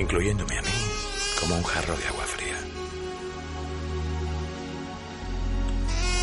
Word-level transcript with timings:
incluyéndome 0.00 0.58
a 0.58 0.62
mí, 0.62 0.68
como 1.40 1.56
un 1.56 1.62
jarro 1.64 1.96
de 1.96 2.06
agua 2.06 2.24
fría. 2.24 2.58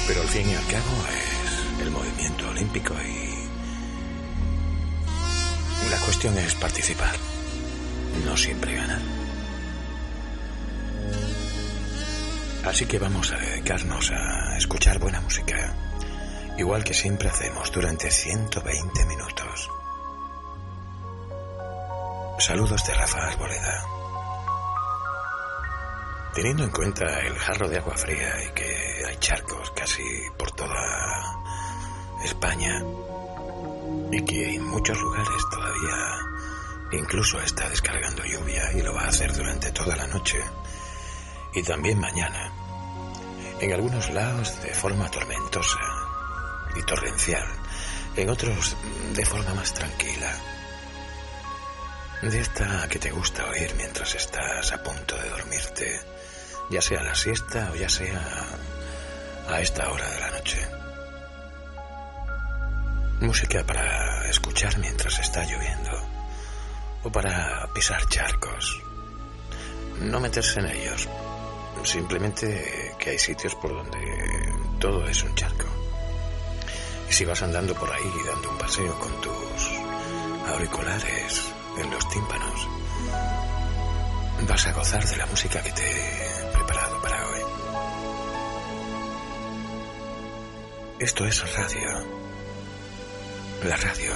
Pero 0.08 0.22
al 0.22 0.28
fin 0.28 0.50
y 0.50 0.56
al 0.56 0.66
cabo 0.68 1.06
es 1.10 1.82
el 1.82 1.92
movimiento 1.92 2.50
olímpico 2.50 2.94
y 2.94 3.32
la 5.90 5.98
cuestión 6.00 6.38
es 6.38 6.56
participar, 6.56 7.16
no 8.26 8.38
siempre 8.38 8.76
ganar. 8.76 9.02
Así 12.66 12.86
que 12.86 13.00
vamos 13.00 13.32
a 13.32 13.38
dedicarnos 13.38 14.12
a 14.12 14.58
escuchar 14.58 15.00
buena 15.00 15.20
música, 15.22 15.76
igual 16.58 16.84
que 16.84 16.94
siempre 16.94 17.28
hacemos 17.30 17.72
durante 17.72 18.12
120 18.12 19.06
minutos. 19.06 19.41
Saludos 22.52 22.84
de 22.86 22.94
Rafa 22.94 23.28
Arboleda. 23.28 23.86
Teniendo 26.34 26.66
en 26.66 26.70
cuenta 26.70 27.06
el 27.22 27.34
jarro 27.40 27.70
de 27.70 27.78
agua 27.78 27.96
fría 27.96 28.44
y 28.44 28.54
que 28.54 29.06
hay 29.08 29.16
charcos 29.20 29.72
casi 29.72 30.04
por 30.38 30.52
toda 30.52 30.76
España 32.26 32.84
y 34.12 34.26
que 34.26 34.56
en 34.56 34.68
muchos 34.68 35.00
lugares 35.00 35.44
todavía 35.50 35.96
incluso 36.92 37.40
está 37.40 37.70
descargando 37.70 38.22
lluvia 38.26 38.70
y 38.74 38.82
lo 38.82 38.96
va 38.96 39.04
a 39.04 39.08
hacer 39.08 39.32
durante 39.32 39.72
toda 39.72 39.96
la 39.96 40.08
noche 40.08 40.42
y 41.54 41.64
también 41.64 42.02
mañana, 42.02 42.52
en 43.62 43.72
algunos 43.72 44.10
lados 44.10 44.62
de 44.62 44.74
forma 44.74 45.10
tormentosa 45.10 45.80
y 46.76 46.84
torrencial, 46.84 47.48
en 48.18 48.30
otros 48.30 48.76
de 49.14 49.26
forma 49.26 49.54
más 49.54 49.74
tranquila. 49.74 50.38
De 52.22 52.40
esta 52.40 52.88
que 52.88 53.00
te 53.00 53.10
gusta 53.10 53.48
oír 53.48 53.74
mientras 53.78 54.14
estás 54.14 54.72
a 54.72 54.84
punto 54.84 55.18
de 55.18 55.30
dormirte 55.30 56.02
ya 56.70 56.80
sea 56.80 57.02
la 57.02 57.16
siesta 57.16 57.72
o 57.74 57.76
ya 57.76 57.90
sea 57.90 58.48
a 59.50 59.60
esta 59.60 59.92
hora 59.92 60.08
de 60.08 60.20
la 60.20 60.30
noche. 60.30 60.68
Música 63.22 63.64
para 63.66 64.30
escuchar 64.30 64.78
mientras 64.78 65.18
está 65.18 65.44
lloviendo 65.46 65.92
o 67.04 67.12
para 67.12 67.68
pisar 67.74 68.08
charcos. 68.08 68.82
No 70.00 70.20
meterse 70.20 70.60
en 70.60 70.68
ellos, 70.68 71.10
simplemente 71.84 72.96
que 73.00 73.10
hay 73.10 73.20
sitios 73.20 73.56
por 73.56 73.74
donde 73.74 74.54
todo 74.80 75.08
es 75.08 75.24
un 75.24 75.34
charco. 75.34 75.66
Y 77.10 77.14
si 77.14 77.26
vas 77.26 77.42
andando 77.42 77.74
por 77.74 77.92
ahí 77.92 78.12
dando 78.28 78.52
un 78.52 78.58
paseo 78.60 78.98
con 79.00 79.22
tus 79.22 79.72
auriculares 80.48 81.52
en 81.82 81.92
los 81.92 82.08
tímpanos, 82.10 82.68
vas 84.48 84.68
a 84.68 84.74
gozar 84.74 85.04
de 85.06 85.18
la 85.18 85.26
música 85.26 85.62
que 85.64 85.72
te 85.72 85.82
he 85.82 86.52
preparado 86.54 87.02
para 87.02 87.28
hoy. 87.28 87.40
Esto 91.00 91.26
es 91.26 91.56
radio. 91.56 91.90
La 93.64 93.76
radio. 93.78 94.14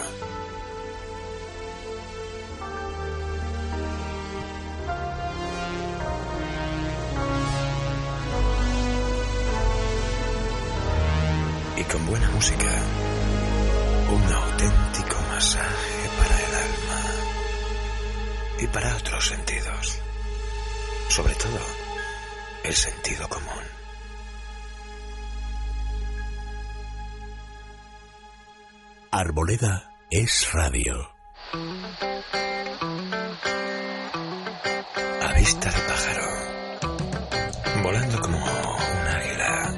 Y 11.77 11.83
con 11.83 12.05
buena 12.05 12.29
música, 12.29 12.83
un 14.11 14.33
auténtico 14.33 15.17
masaje 15.31 15.94
y 18.59 18.67
para 18.67 18.95
otros 18.95 19.27
sentidos. 19.27 19.99
Sobre 21.09 21.35
todo, 21.35 21.59
el 22.63 22.73
sentido 22.73 23.27
común. 23.29 23.63
Arboleda 29.11 29.91
es 30.09 30.51
radio. 30.51 31.09
A 35.21 35.33
vista 35.38 35.71
de 35.71 35.79
pájaro. 35.81 36.27
Volando 37.83 38.19
como 38.19 38.38
un 38.38 39.07
águila. 39.07 39.75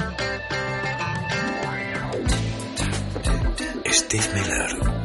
Steve 3.85 4.27
Miller. 4.33 4.96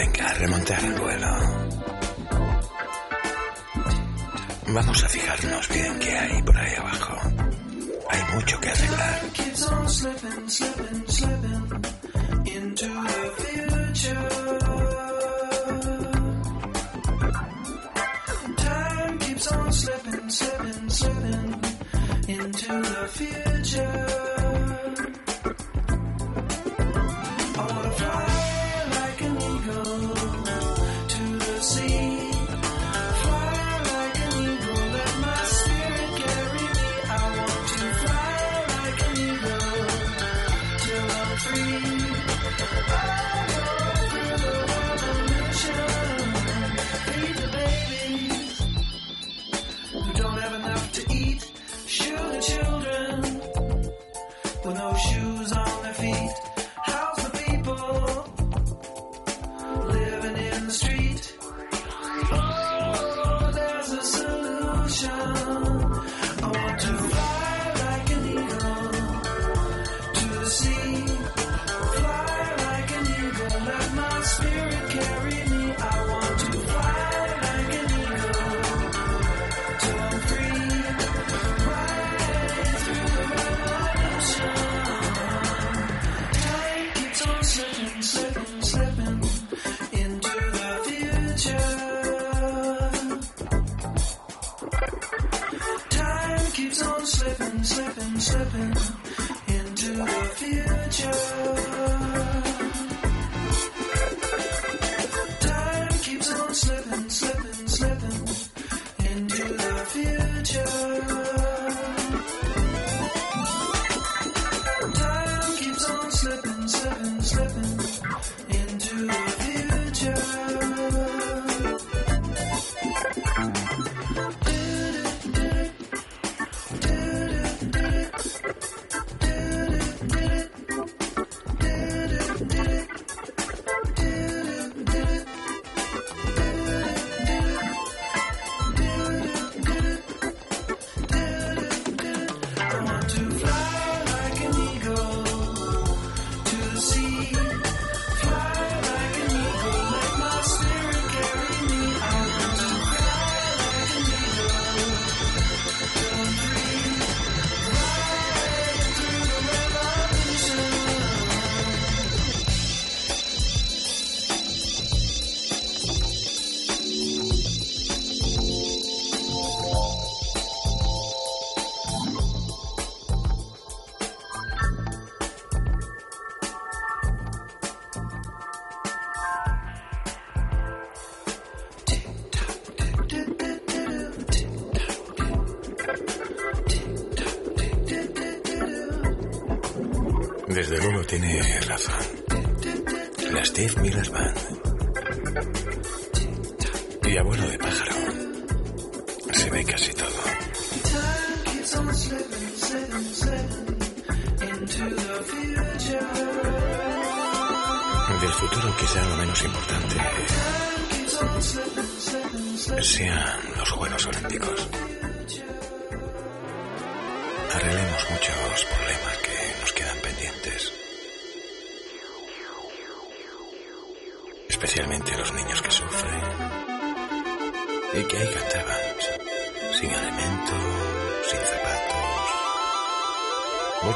Venga 0.00 0.30
a 0.30 0.32
remontar 0.32 0.82
el 0.82 0.94
vuelo. 0.94 1.28
Vamos 4.68 5.04
a 5.04 5.08
fijarnos 5.10 5.68
bien 5.68 5.98
qué 5.98 6.18
hay 6.18 6.42
por 6.42 6.56
ahí 6.56 6.74
abajo. 6.74 7.16
Hay 8.08 8.34
mucho 8.34 8.58
que 8.60 8.70
arreglar. 8.70 9.20
Time 9.20 9.32
keeps 9.34 9.68
on 9.68 9.86
slipping, 9.88 10.48
slipping, 10.48 11.06
slipping 11.06 11.82
into 22.26 22.82
the 22.82 23.08
future. 23.08 23.49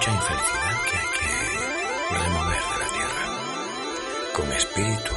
mucha 0.05 0.17
infelicidad 0.17 0.83
que 0.91 0.99
hay 0.99 1.07
que 1.19 2.25
remover 2.25 2.63
de 2.63 2.79
la 2.79 2.89
tierra. 2.93 3.25
Con 4.35 4.53
espíritu 4.53 5.15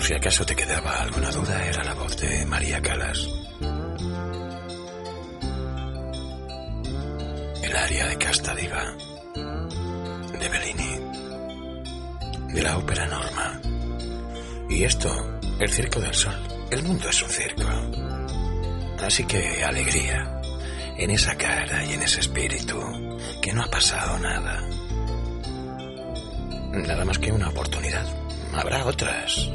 Por 0.00 0.06
si 0.06 0.14
acaso 0.14 0.46
te 0.46 0.56
quedaba 0.56 1.02
alguna 1.02 1.30
duda, 1.30 1.62
era 1.62 1.84
la 1.84 1.92
voz 1.92 2.16
de 2.16 2.46
María 2.46 2.80
Calas. 2.80 3.28
El 7.62 7.76
área 7.76 8.06
de 8.06 8.16
Casta 8.16 8.54
Diva, 8.54 8.96
de 10.40 10.48
Bellini, 10.48 11.00
de 12.54 12.62
la 12.62 12.78
ópera 12.78 13.06
Norma. 13.08 13.60
Y 14.70 14.84
esto, 14.84 15.38
el 15.58 15.68
Circo 15.70 16.00
del 16.00 16.14
Sol. 16.14 16.48
El 16.70 16.82
mundo 16.82 17.06
es 17.10 17.22
un 17.22 17.28
circo. 17.28 17.68
Así 19.04 19.24
que 19.24 19.62
alegría, 19.62 20.40
en 20.96 21.10
esa 21.10 21.36
cara 21.36 21.84
y 21.84 21.92
en 21.92 22.00
ese 22.00 22.20
espíritu, 22.20 22.80
que 23.42 23.52
no 23.52 23.64
ha 23.64 23.70
pasado 23.70 24.18
nada. 24.18 24.66
Nada 26.72 27.04
más 27.04 27.18
que 27.18 27.30
una 27.30 27.50
oportunidad. 27.50 28.06
Habrá 28.54 28.86
otras. 28.86 29.50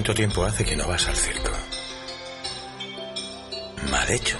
¿Cuánto 0.00 0.14
tiempo 0.14 0.44
hace 0.46 0.64
que 0.64 0.76
no 0.76 0.88
vas 0.88 1.06
al 1.08 1.14
circo? 1.14 1.50
Mal 3.90 4.10
hecho. 4.10 4.38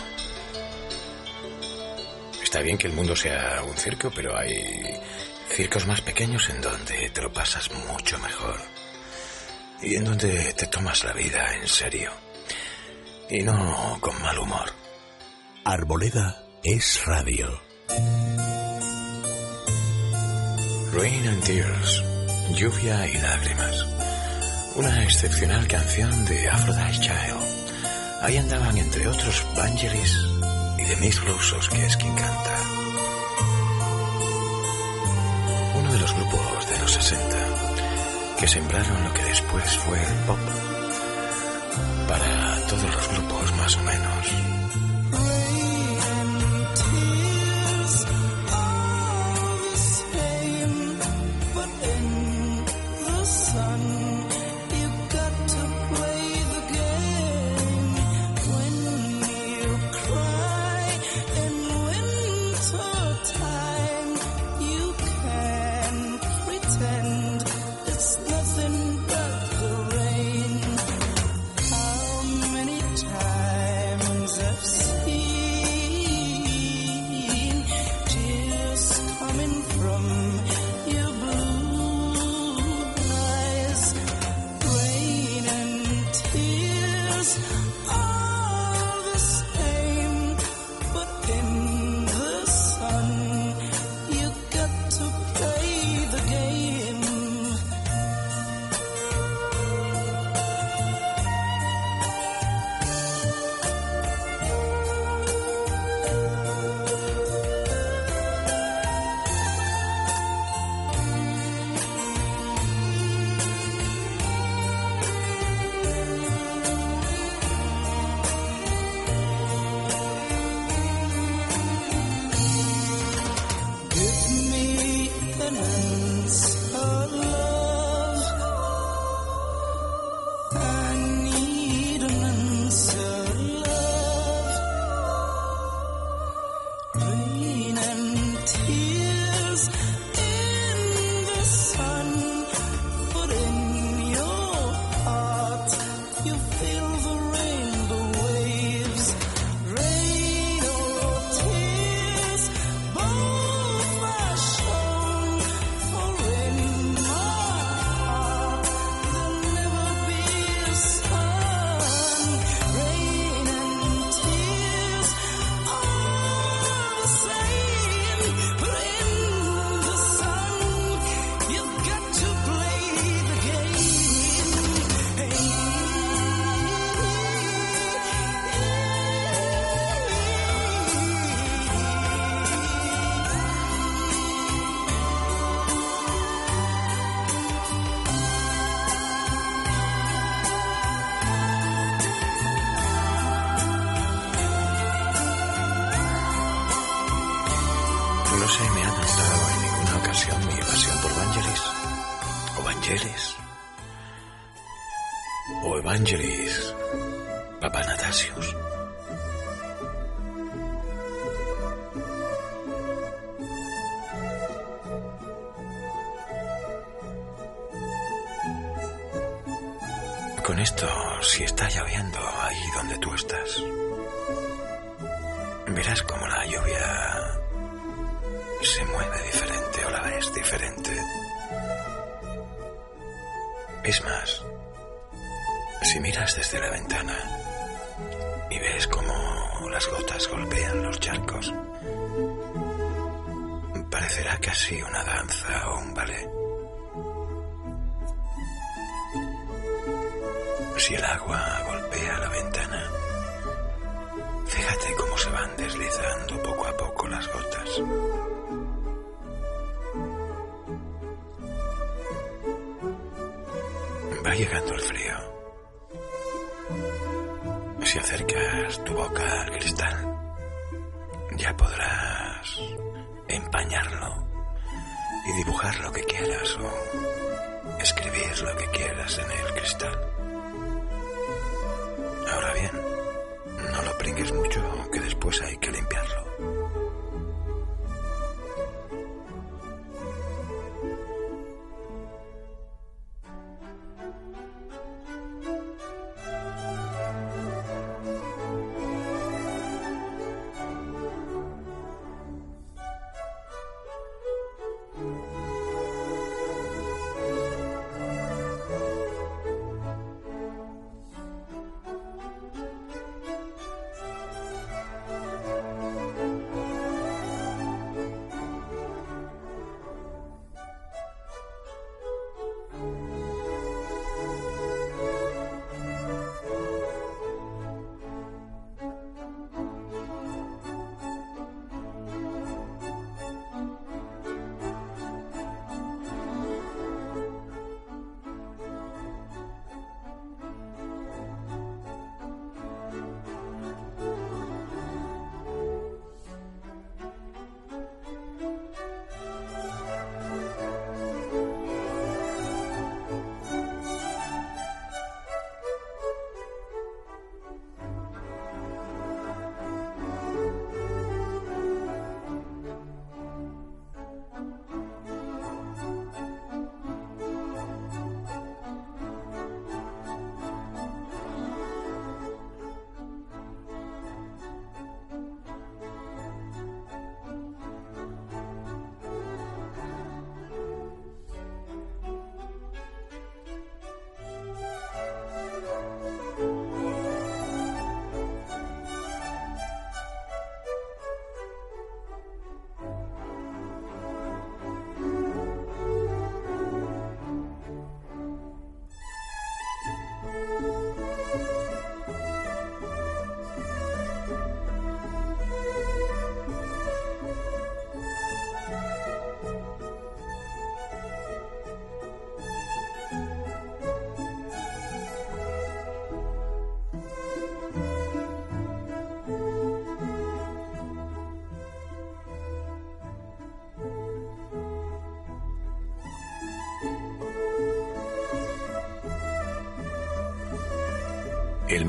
Está 2.42 2.62
bien 2.62 2.79
que 2.79 2.87
el 2.87 2.94
mundo 2.94 3.14
sea 3.14 3.62
un 3.68 3.77
circo, 3.77 4.11
pero 4.11 4.38
hay 4.38 4.99
circos 5.51 5.87
más 5.87 6.01
pequeños 6.01 6.49
en 6.49 6.62
donde 6.62 7.11
te 7.11 7.20
lo 7.20 7.31
pasas 7.31 7.70
mucho 7.88 8.18
mejor. 8.20 8.59
Y 9.83 9.96
en 9.96 10.05
donde 10.05 10.55
te 10.55 10.66
tomas 10.68 11.05
la 11.05 11.12
vida 11.12 11.55
en 11.55 11.68
serio. 11.68 12.11
Y 13.29 13.42
no 13.42 13.99
con 14.01 14.18
mal 14.23 14.38
humor. 14.38 14.73
Arboleda 15.66 16.42
es 16.64 17.05
radio. 17.05 17.61
Rain 20.94 21.29
and 21.29 21.44
Tears. 21.44 22.03
Lluvia 22.55 23.07
y 23.07 23.18
lágrimas 23.18 23.99
una 24.81 25.03
excepcional 25.03 25.69
canción 25.69 26.25
de 26.25 26.49
Aphrodite 26.49 27.01
Child. 27.01 28.23
Ahí 28.23 28.38
andaban 28.38 28.79
entre 28.79 29.07
otros 29.09 29.45
Vangelis 29.55 30.16
y 30.79 30.85
The 30.85 30.97
Miss 30.97 31.23
Rosos, 31.23 31.69
que 31.69 31.85
es 31.85 31.97
quien 31.99 32.14
canta. 32.14 32.57
Uno 35.75 35.93
de 35.93 35.99
los 35.99 36.14
grupos 36.14 36.71
de 36.71 36.79
los 36.79 36.93
60 36.93 37.37
que 38.38 38.49
sembraron 38.49 39.05
lo 39.05 39.12
que 39.12 39.25
después 39.25 39.77
fue 39.77 39.99
el 39.99 40.19
pop 40.27 40.38
para 42.09 42.66
todos 42.66 42.83
los 42.83 43.09
grupos 43.09 43.57
más 43.57 43.77
o 43.77 43.83
menos. 43.83 44.60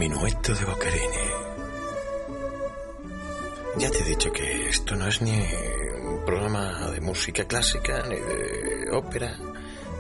Minueto 0.01 0.55
de 0.55 0.65
Boccherini. 0.65 1.27
Ya 3.77 3.91
te 3.91 3.99
he 3.99 4.03
dicho 4.03 4.31
que 4.31 4.69
esto 4.69 4.95
no 4.95 5.05
es 5.07 5.21
ni 5.21 5.39
un 6.09 6.25
programa 6.25 6.89
de 6.89 6.99
música 7.01 7.45
clásica, 7.45 8.01
ni 8.09 8.15
de 8.15 8.89
ópera, 8.91 9.37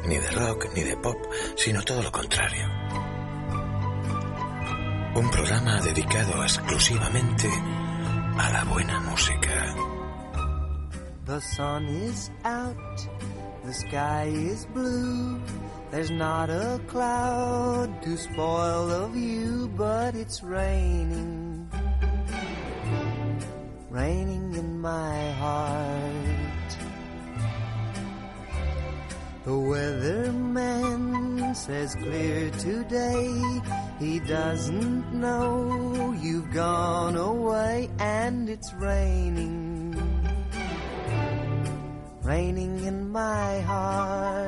ni 0.07 0.17
de 0.17 0.31
rock, 0.31 0.69
ni 0.75 0.81
de 0.81 0.97
pop, 0.97 1.19
sino 1.55 1.83
todo 1.83 2.01
lo 2.01 2.11
contrario. 2.11 2.65
Un 5.13 5.29
programa 5.29 5.79
dedicado 5.81 6.43
exclusivamente 6.43 7.47
a 8.39 8.49
la 8.49 8.63
buena 8.63 8.99
música. 9.01 9.75
The 11.27 11.39
sun 11.41 11.85
is 12.09 12.31
out, 12.43 12.97
the 13.63 13.73
sky 13.73 14.25
is 14.33 14.65
blue. 14.73 15.39
There's 15.91 16.09
not 16.09 16.49
a 16.49 16.79
cloud 16.87 18.01
to 18.03 18.15
spoil 18.15 18.87
the 18.87 19.07
view, 19.09 19.60
but 19.75 20.15
it's 20.15 20.43
raining. 20.43 21.69
Raining 23.89 24.55
in 24.55 24.79
my 24.79 25.31
heart. 25.31 26.77
The 29.43 29.51
weatherman 29.51 31.55
says 31.55 31.95
clear 31.95 32.51
today. 32.51 33.61
He 33.99 34.19
doesn't 34.19 35.13
know 35.13 36.15
you've 36.21 36.53
gone 36.53 37.15
away 37.15 37.89
and 37.99 38.49
it's 38.49 38.71
raining 38.75 39.81
raining 42.31 42.85
in 42.85 43.11
my 43.11 43.59
heart. 43.61 44.40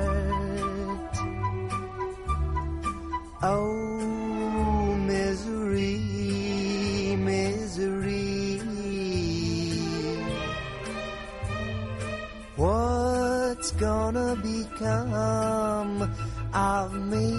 Gonna 13.74 14.36
become 14.36 16.14
of 16.52 16.94
me? 16.94 17.34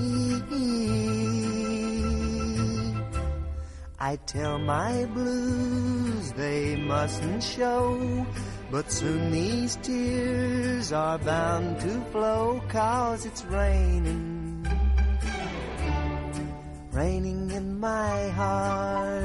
I 3.99 4.17
tell 4.27 4.59
my 4.59 5.05
blues 5.05 6.31
they 6.33 6.75
mustn't 6.75 7.41
show, 7.41 8.25
but 8.69 8.91
soon 8.91 9.31
these 9.31 9.77
tears 9.77 10.91
are 10.91 11.17
bound 11.17 11.79
to 11.79 12.01
flow, 12.11 12.61
cause 12.67 13.25
it's 13.25 13.43
raining, 13.45 14.67
raining 16.91 17.49
in 17.49 17.79
my 17.79 18.29
heart. 18.29 19.24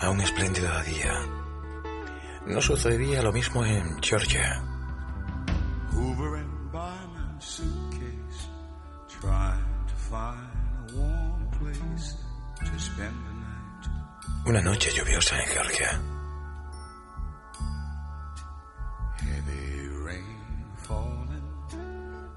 A 0.00 0.10
un 0.10 0.20
espléndido 0.20 0.68
día. 0.82 1.12
No 2.46 2.60
sucedía 2.60 3.22
lo 3.22 3.32
mismo 3.32 3.64
en 3.64 3.98
Georgia. 4.02 4.62
Hoovering 5.92 6.70
by 6.72 7.06
my 7.14 7.38
suitcase, 7.38 8.48
trying 9.08 9.86
to 9.86 9.94
find 9.94 10.50
a 10.88 10.96
warm 10.98 11.48
place 11.58 12.16
to 12.60 12.78
spend 12.78 13.16
the 13.26 13.34
night. 13.34 14.46
Una 14.46 14.60
noche 14.60 14.90
lluviosa 14.90 15.40
en 15.40 15.48
Georgia. 15.54 16.00
Heavy 19.20 19.88
rain 20.04 20.66
falling. 20.76 21.42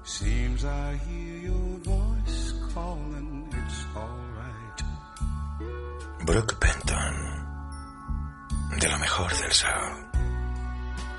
Seems 0.04 0.64
I 0.64 0.96
hear 1.06 1.38
your 1.50 1.78
voice 1.84 2.54
calling. 2.72 3.48
It's 3.52 3.84
alright. 3.94 4.82
Brooke 6.24 6.58
Benton. 6.60 6.77
De 8.80 8.88
lo 8.88 8.98
mejor 8.98 9.30
del 9.30 9.52
soul. 9.52 9.92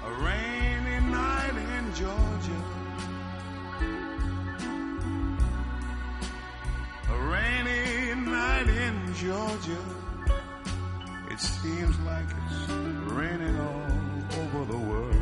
A 0.05 0.11
rainy 0.23 0.99
night 1.11 1.55
in 1.77 1.93
Georgia. 1.93 2.59
A 7.09 7.17
rainy 7.33 8.15
night 8.31 8.69
in 8.69 9.13
Georgia. 9.13 9.81
It 11.31 11.39
seems 11.39 11.99
like 11.99 12.29
it's 12.41 12.69
raining 13.11 13.59
all 13.59 13.91
over 14.41 14.71
the 14.71 14.77
world. 14.77 15.19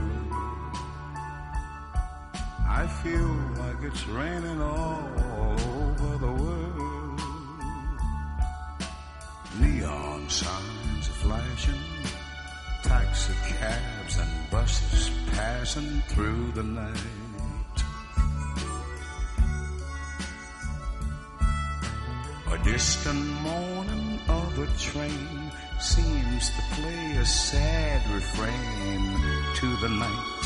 I 2.69 2.85
feel 3.01 3.33
like 3.63 3.81
it's 3.81 4.07
raining 4.07 4.61
all 4.61 5.09
over 5.75 6.17
the 6.19 6.33
world. 6.43 7.21
Neon 9.59 10.29
signs 10.29 11.09
are 11.09 11.19
flashing, 11.25 11.81
taxi 13.17 13.53
cabs 13.53 14.17
and 14.19 14.51
buses 14.51 15.09
passing 15.31 16.01
through 16.09 16.51
the 16.51 16.63
night. 16.63 16.97
A 22.51 22.63
distant 22.63 23.25
moaning 23.41 24.19
of 24.29 24.59
a 24.59 24.67
train 24.77 25.51
seems 25.79 26.49
to 26.49 26.61
play 26.75 27.17
a 27.17 27.25
sad 27.25 28.01
refrain 28.13 29.19
to 29.55 29.75
the 29.77 29.89
night. 29.89 30.36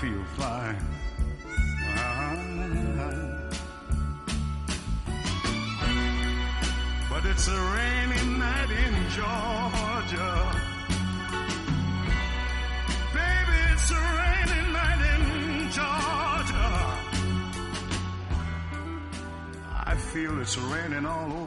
Feel 0.00 0.24
fine. 0.36 0.76
But 7.10 7.24
it's 7.26 7.46
a 7.48 7.60
rainy 7.74 8.22
night 8.38 8.70
in 8.84 8.94
Georgia. 9.18 10.32
Baby, 13.14 13.58
it's 13.72 13.90
a 13.90 14.02
rainy 14.18 14.62
night 14.72 15.02
in 15.12 15.22
Georgia. 15.78 16.68
I 19.86 19.94
feel 19.96 20.40
it's 20.40 20.56
raining 20.58 21.06
all 21.06 21.32
over 21.32 21.43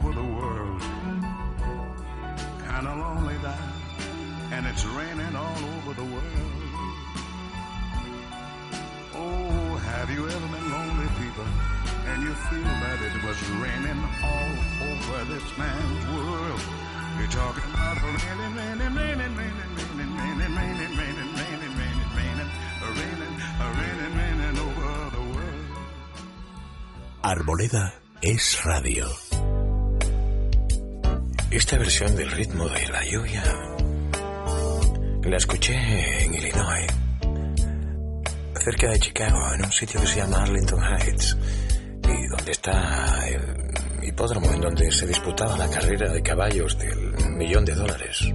talking 17.30 17.64
about 17.74 18.00
the. 18.00 18.38
Arboleda 27.28 27.94
es 28.22 28.64
radio. 28.64 29.06
Esta 31.50 31.76
versión 31.76 32.16
del 32.16 32.30
ritmo 32.30 32.66
de 32.68 32.88
la 32.88 33.04
lluvia 33.04 33.44
la 35.24 35.36
escuché 35.36 35.74
en 36.24 36.34
Illinois, 36.34 36.86
cerca 38.64 38.88
de 38.88 38.98
Chicago, 38.98 39.52
en 39.52 39.64
un 39.66 39.72
sitio 39.72 40.00
que 40.00 40.06
se 40.06 40.16
llama 40.20 40.42
Arlington 40.42 40.82
Heights, 40.82 41.36
y 42.04 42.26
donde 42.28 42.52
está 42.52 43.28
el 43.28 43.67
hipódromo 44.02 44.52
en 44.52 44.60
donde 44.60 44.90
se 44.90 45.06
disputaba 45.06 45.56
la 45.56 45.68
carrera 45.68 46.12
de 46.12 46.22
caballos 46.22 46.78
del 46.78 47.36
millón 47.36 47.64
de 47.64 47.74
dólares. 47.74 48.32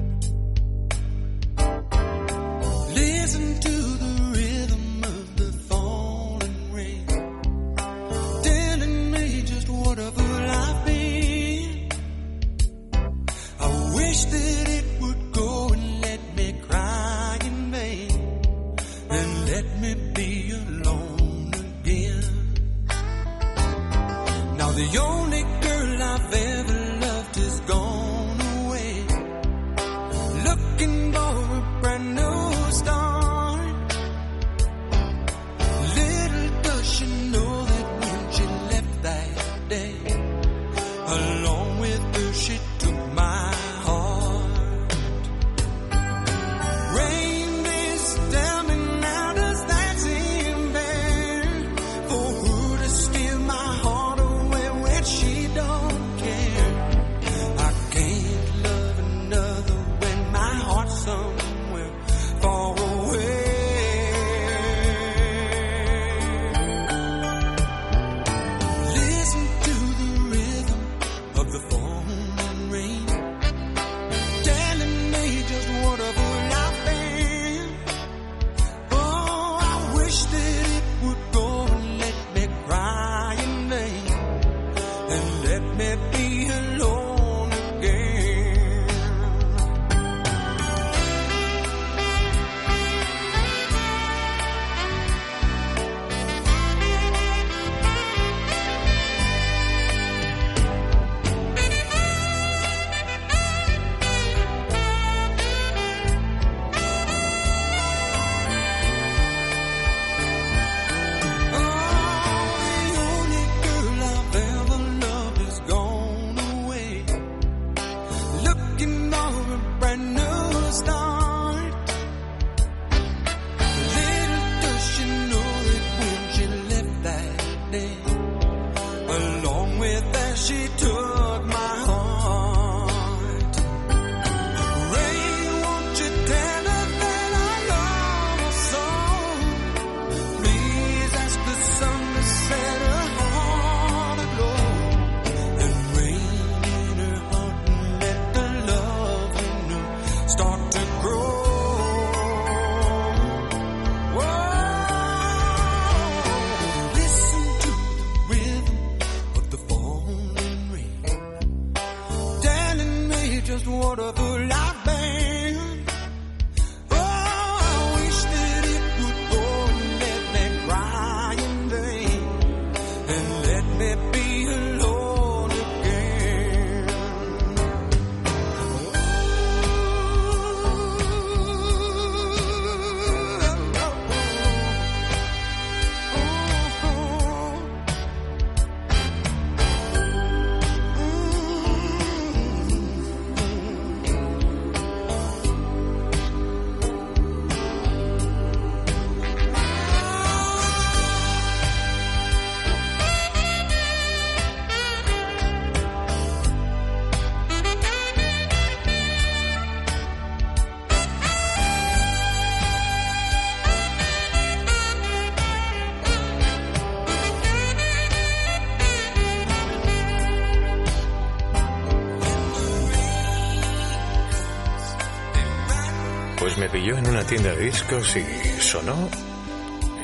pilló 226.74 226.97
en 226.97 227.07
una 227.07 227.24
tienda 227.24 227.51
de 227.51 227.65
discos 227.65 228.15
y 228.15 228.26
sonó. 228.59 229.07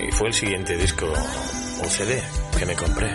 Y 0.08 0.12
fue 0.12 0.28
el 0.28 0.34
siguiente 0.34 0.78
disco 0.78 1.08
o 1.08 1.86
CD 1.86 2.22
que 2.58 2.66
me 2.68 2.76
compré. 2.76 3.10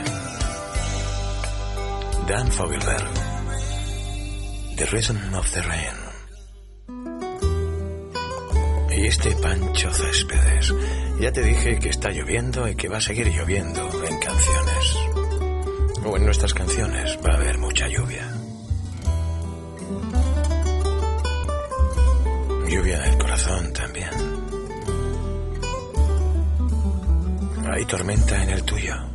Dan 2.27 2.51
Fogelberg. 2.51 3.09
The 4.77 4.87
Reason 4.87 5.35
of 5.35 5.49
the 5.53 5.63
Rain. 5.63 5.95
Y 8.91 9.07
este 9.07 9.31
Pancho 9.37 9.93
Céspedes. 9.93 10.75
Ya 11.21 11.31
te 11.31 11.43
dije 11.43 11.79
que 11.79 11.91
está 11.91 12.11
lloviendo 12.11 12.67
y 12.69 12.75
que 12.75 12.89
va 12.89 12.97
a 12.97 13.01
seguir 13.01 13.29
lloviendo 13.29 13.83
en 14.05 14.19
canciones. 14.19 14.97
O 16.05 16.17
en 16.17 16.25
nuestras 16.25 16.53
canciones 16.53 17.19
va 17.25 17.35
a 17.35 17.37
haber 17.37 17.59
mucha 17.59 17.87
lluvia. 17.87 18.35
Lluvia 22.69 23.14
también. 23.73 24.11
Hay 27.67 27.85
tormenta 27.85 28.43
en 28.43 28.51
el 28.51 28.63
tuyo. 28.65 29.14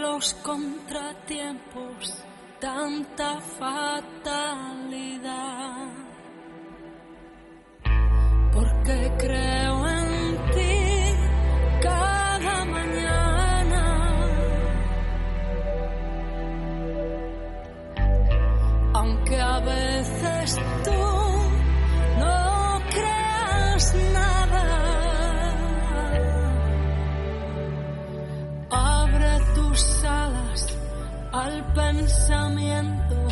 los 0.00 0.34
contratiempos, 0.34 2.24
tanta 2.60 3.40
fatalidad. 3.58 4.02
Porque 8.52 9.12
creo 9.18 9.88
en 9.88 10.36
ti 10.52 11.14
cada 11.80 12.64
mañana, 12.64 13.84
aunque 18.94 19.40
a 19.40 19.60
veces 19.60 20.58
tú. 20.84 21.11
al 31.32 31.64
pensamiento 31.74 33.28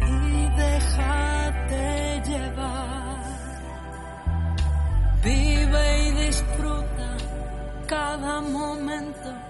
y 0.00 0.48
déjate 0.56 2.22
llevar. 2.26 3.18
Vive 5.22 6.08
y 6.08 6.10
disfruta 6.26 7.16
cada 7.86 8.40
momento. 8.40 9.47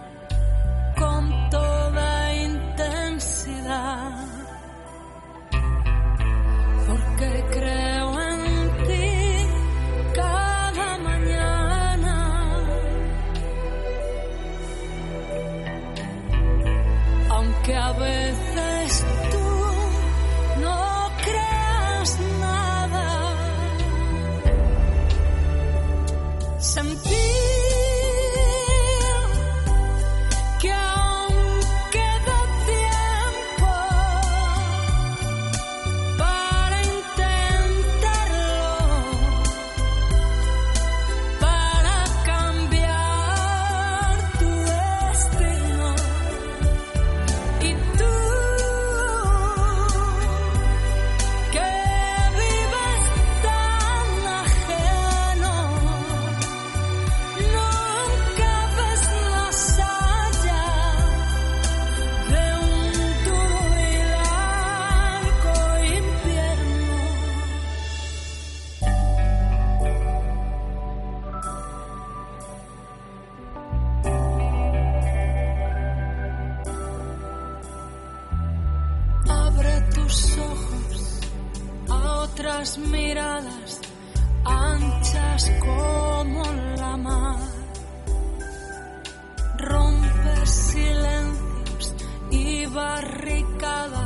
barricades 92.78 93.97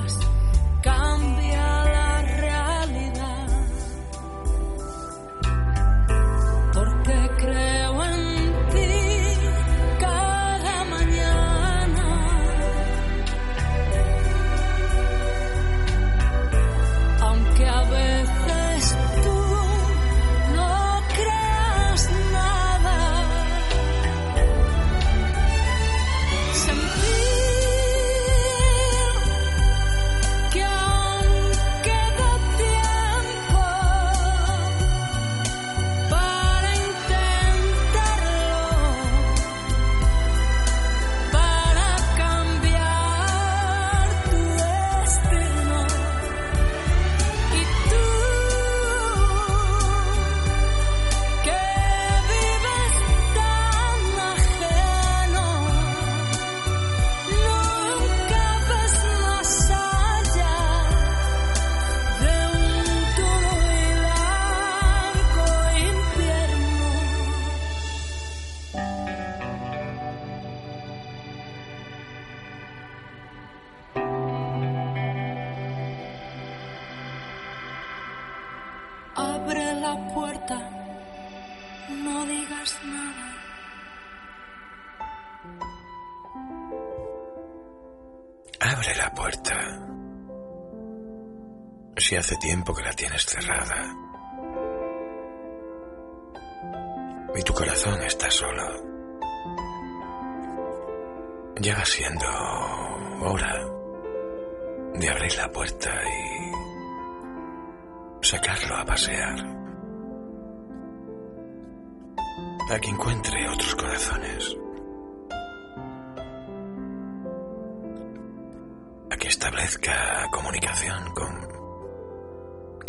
hace 92.33 92.41
tiempo 92.41 92.75
que 92.75 92.83
la 92.83 92.92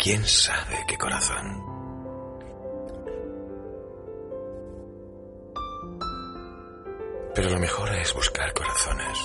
¿Quién 0.04 0.22
sabe 0.22 0.84
qué 0.86 0.98
corazón? 0.98 1.64
Pero 7.34 7.48
lo 7.48 7.58
mejor 7.58 7.88
es 7.94 8.12
buscar 8.12 8.52
corazones. 8.52 9.18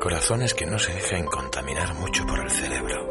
Corazones 0.00 0.52
que 0.52 0.66
no 0.66 0.76
se 0.80 0.92
dejen 0.92 1.26
contaminar 1.26 1.94
mucho 1.94 2.26
por 2.26 2.40
el 2.40 2.50
cerebro. 2.50 3.06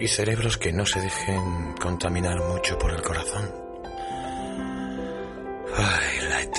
Y 0.00 0.08
cerebros 0.08 0.58
que 0.58 0.72
no 0.72 0.84
se 0.84 1.00
dejen 1.00 1.76
contaminar 1.80 2.42
mucho 2.42 2.76
por 2.76 2.90
el 2.90 3.02
corazón 3.02 3.69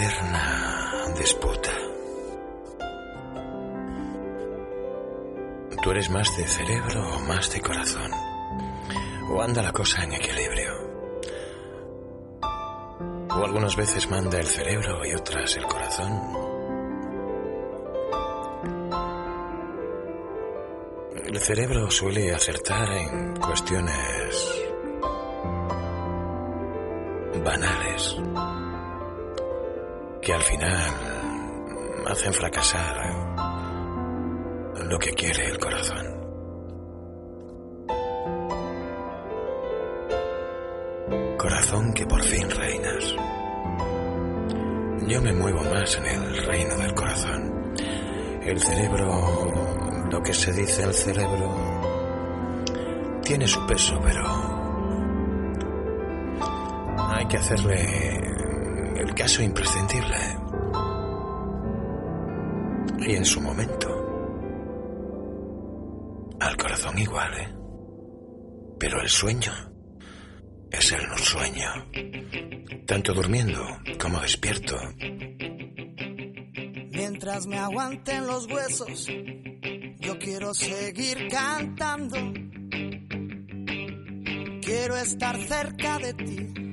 eterna 0.01 1.13
disputa. 1.15 1.71
¿Tú 5.83 5.91
eres 5.91 6.09
más 6.09 6.37
de 6.37 6.47
cerebro 6.47 7.17
o 7.17 7.19
más 7.21 7.51
de 7.51 7.61
corazón? 7.61 8.11
¿O 9.29 9.41
anda 9.41 9.61
la 9.61 9.71
cosa 9.71 10.03
en 10.03 10.13
equilibrio? 10.13 10.73
¿O 13.29 13.45
algunas 13.45 13.75
veces 13.75 14.09
manda 14.09 14.39
el 14.39 14.47
cerebro 14.47 15.05
y 15.05 15.13
otras 15.13 15.55
el 15.57 15.65
corazón? 15.65 16.11
El 21.25 21.39
cerebro 21.39 21.91
suele 21.91 22.33
acertar 22.33 22.91
en 22.91 23.35
cuestiones 23.35 24.61
banales 27.43 28.17
que 30.21 30.33
al 30.33 30.41
final 30.43 32.03
hacen 32.05 32.33
fracasar 32.33 32.95
lo 34.87 34.99
que 34.99 35.11
quiere 35.13 35.45
el 35.45 35.57
corazón. 35.57 36.05
Corazón 41.37 41.93
que 41.93 42.05
por 42.05 42.21
fin 42.23 42.49
reinas. 42.51 43.15
Yo 45.07 45.21
me 45.21 45.33
muevo 45.33 45.63
más 45.63 45.97
en 45.97 46.05
el 46.05 46.45
reino 46.45 46.77
del 46.77 46.93
corazón. 46.93 47.73
El 48.43 48.59
cerebro, 48.59 49.51
lo 50.11 50.21
que 50.21 50.33
se 50.33 50.53
dice 50.53 50.83
el 50.83 50.93
cerebro, 50.93 51.49
tiene 53.23 53.47
su 53.47 53.65
peso, 53.65 53.99
pero 54.03 54.23
hay 57.09 57.25
que 57.27 57.37
hacerle 57.37 58.40
caso 59.13 59.41
imprescindible. 59.41 60.17
Y 63.07 63.15
en 63.15 63.25
su 63.25 63.41
momento, 63.41 63.87
al 66.39 66.57
corazón 66.57 66.97
igual, 66.99 67.33
¿eh? 67.33 67.55
Pero 68.79 69.01
el 69.01 69.09
sueño 69.09 69.51
es 70.71 70.91
el 70.91 71.01
sueño, 71.17 71.69
tanto 72.85 73.13
durmiendo 73.13 73.61
como 73.99 74.19
despierto. 74.21 74.77
Mientras 76.91 77.45
me 77.47 77.57
aguanten 77.57 78.27
los 78.27 78.47
huesos, 78.47 79.07
yo 79.99 80.17
quiero 80.19 80.53
seguir 80.53 81.27
cantando. 81.29 82.17
Quiero 84.61 84.95
estar 84.97 85.37
cerca 85.37 85.99
de 85.99 86.13
ti, 86.13 86.70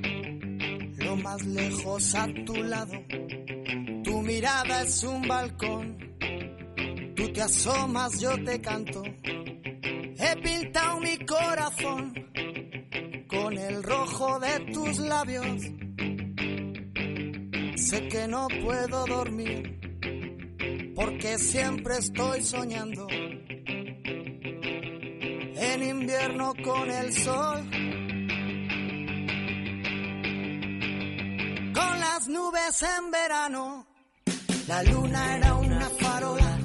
más 1.15 1.45
lejos 1.45 2.15
a 2.15 2.27
tu 2.45 2.55
lado. 2.63 2.93
Tu 4.03 4.21
mirada 4.21 4.83
es 4.83 5.03
un 5.03 5.27
balcón, 5.27 5.97
tú 7.15 7.31
te 7.31 7.41
asomas, 7.41 8.19
yo 8.19 8.43
te 8.43 8.61
canto. 8.61 9.03
He 9.03 10.35
pintado 10.41 10.99
mi 10.99 11.17
corazón 11.25 12.13
con 13.27 13.57
el 13.57 13.83
rojo 13.83 14.39
de 14.39 14.59
tus 14.73 14.99
labios. 14.99 15.61
Sé 17.75 18.07
que 18.07 18.27
no 18.27 18.47
puedo 18.61 19.05
dormir 19.05 19.79
porque 20.95 21.37
siempre 21.39 21.97
estoy 21.97 22.43
soñando. 22.43 23.07
En 25.61 25.83
invierno 25.83 26.53
con 26.63 26.91
el 26.91 27.13
sol, 27.13 27.88
nubes 32.29 32.83
en 32.83 33.11
verano. 33.11 33.85
La 34.67 34.83
luna 34.83 35.37
era 35.37 35.55
una 35.55 35.89
farola 35.89 36.57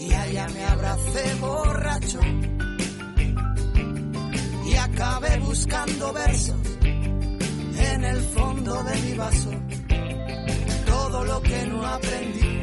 y 0.00 0.12
allá 0.12 0.46
me 0.54 0.64
abracé 0.64 1.34
borracho 1.40 2.20
y 4.64 4.74
acabé 4.76 5.38
buscando 5.40 6.12
versos 6.12 6.56
en 7.90 8.04
el 8.04 8.20
fondo 8.36 8.82
de 8.84 8.94
mi 9.02 9.14
vaso. 9.14 9.50
Todo 10.86 11.24
lo 11.24 11.42
que 11.42 11.66
no 11.66 11.86
aprendí 11.86 12.56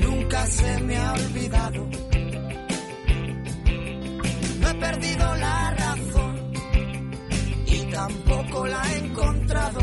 nunca 0.00 0.46
se 0.46 0.80
me 0.80 0.96
ha 0.96 1.12
olvidado. 1.12 1.88
No 4.60 4.68
he 4.70 4.74
perdido 4.74 5.34
la 5.36 5.70
razón 5.72 6.23
tampoco 7.94 8.66
la 8.66 8.82
he 8.90 8.98
encontrado. 9.06 9.80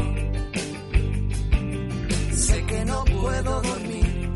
Sé 2.33 2.65
que 2.65 2.85
no 2.85 3.03
puedo 3.05 3.61
dormir 3.61 4.29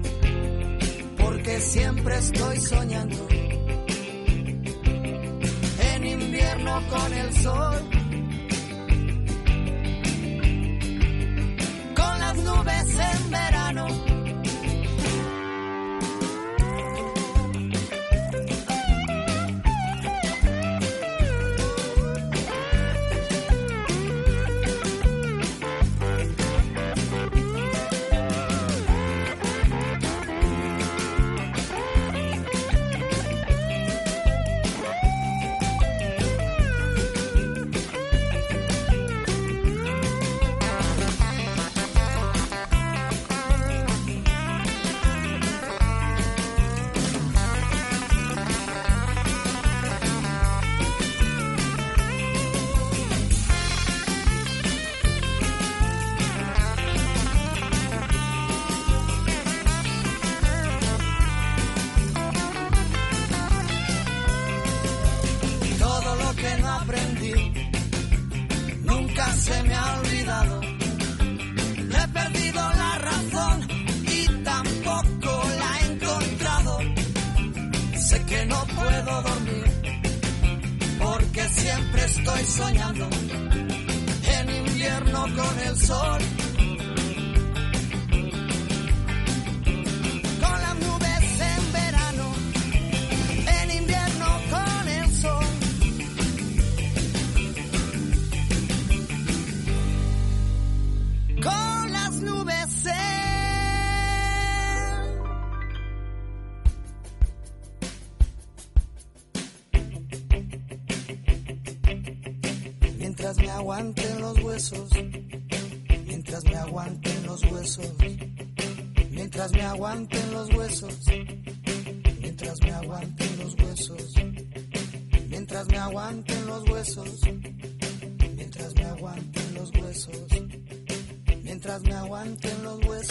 porque 1.17 1.59
siempre 1.59 2.17
estoy 2.17 2.57
soñando. 2.59 3.27
En 5.93 6.05
invierno 6.05 6.73
con 6.89 7.13
el 7.13 7.33
sol, 7.43 7.79
con 11.99 12.19
las 12.19 12.35
nubes 12.37 12.99
en 13.11 13.31
verano. 13.31 13.54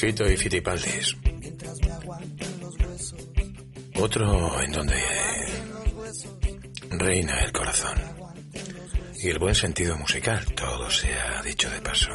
Fito 0.05 0.31
y 0.31 0.37
Fitipaldis. 0.37 1.17
Otro 3.95 4.61
en 4.61 4.73
donde 4.73 5.03
reina 6.91 7.41
el 7.41 7.53
corazón. 7.53 7.99
y 9.23 9.31
el 9.31 9.39
buen 9.39 9.55
sentido 9.55 9.97
musical, 9.97 10.45
todo 10.55 10.91
se 10.91 11.11
ha 11.11 11.41
dicho 11.41 11.71
de 11.71 11.81
paso. 11.81 12.11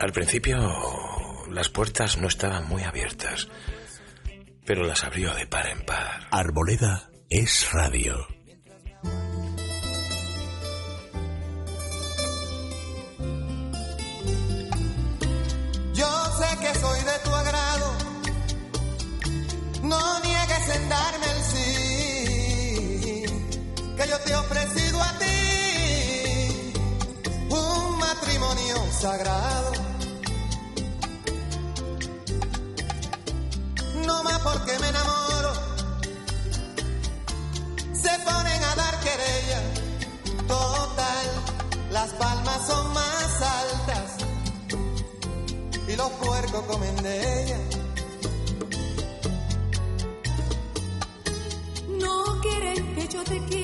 Al 0.00 0.12
principio 0.12 0.58
las 1.52 1.68
puertas 1.68 2.18
no 2.18 2.26
estaban 2.26 2.66
muy 2.66 2.82
abiertas, 2.82 3.46
pero 4.66 4.82
las 4.82 5.04
abrió 5.04 5.32
de 5.34 5.46
par 5.46 5.68
en 5.68 5.86
par. 5.86 6.26
Arboleda 6.32 7.10
es 7.30 7.70
radio. 7.70 8.26
Darme 20.88 21.26
el 21.30 21.42
sí, 21.42 23.24
que 23.96 24.08
yo 24.08 24.18
te 24.20 24.30
he 24.30 24.36
ofrecido 24.36 25.02
a 25.02 25.18
ti 25.18 26.72
un 27.48 27.98
matrimonio 27.98 28.76
sagrado. 28.98 29.72
No 34.06 34.22
más 34.22 34.38
porque 34.40 34.78
me 34.78 34.88
enamoro, 34.88 35.52
se 37.92 38.10
ponen 38.24 38.64
a 38.64 38.74
dar 38.74 39.00
querella, 39.00 39.62
total, 40.46 41.26
las 41.90 42.10
palmas 42.14 42.66
son 42.66 42.92
más 42.92 43.42
altas 43.42 44.16
y 45.88 45.96
los 45.96 46.10
puercos 46.12 46.62
comen 46.64 46.96
de 47.02 47.42
ella. 47.44 47.63
Quieren 53.24 53.48
que 53.48 53.63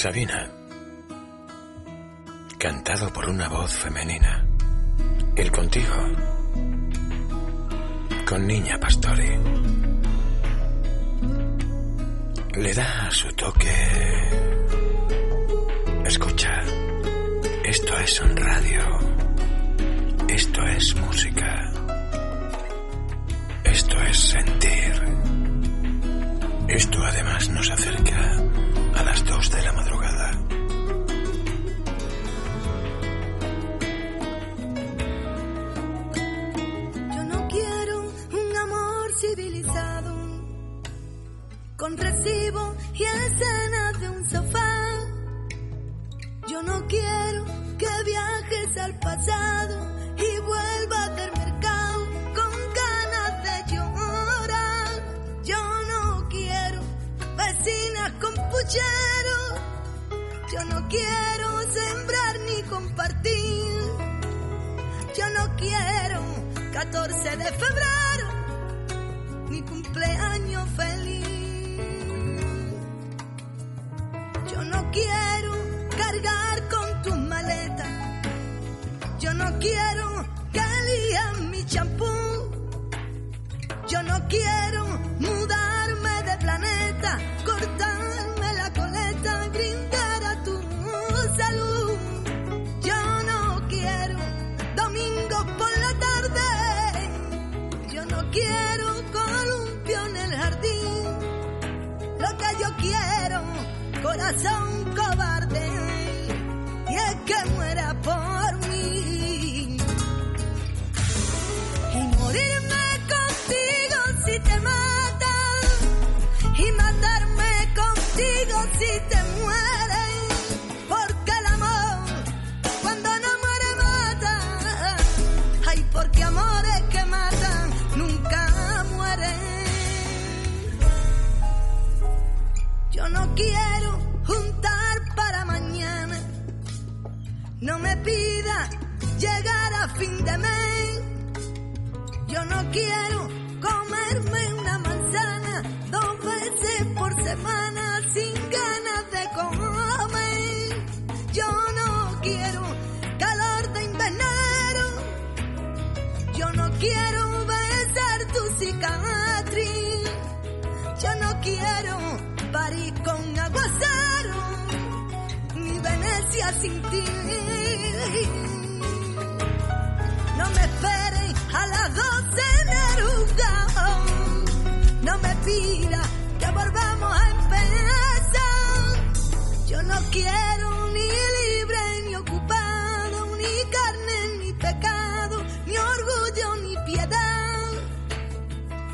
Sabina, 0.00 0.48
cantado 2.56 3.12
por 3.12 3.28
una 3.28 3.48
voz 3.48 3.72
femenina. 3.72 4.46
El 5.34 5.50
contigo, 5.50 5.96
con 8.24 8.46
Niña 8.46 8.78
Pastori. 8.78 9.28
Le 12.62 12.74
da 12.74 13.10
su 13.10 13.28
toque. 13.32 13.74
Escucha, 16.04 16.62
esto 17.64 17.98
es 17.98 18.20
un 18.20 18.36
radio. 18.36 18.84
Esto 20.28 20.62
es 20.62 20.94
música. 20.94 21.47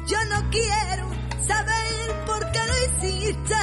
Yo 0.07 0.19
no 0.29 0.51
quiero 0.51 1.09
saber 1.47 2.25
por 2.27 2.53
qué 2.53 2.61
lo 2.67 2.75
hiciste. 2.85 3.57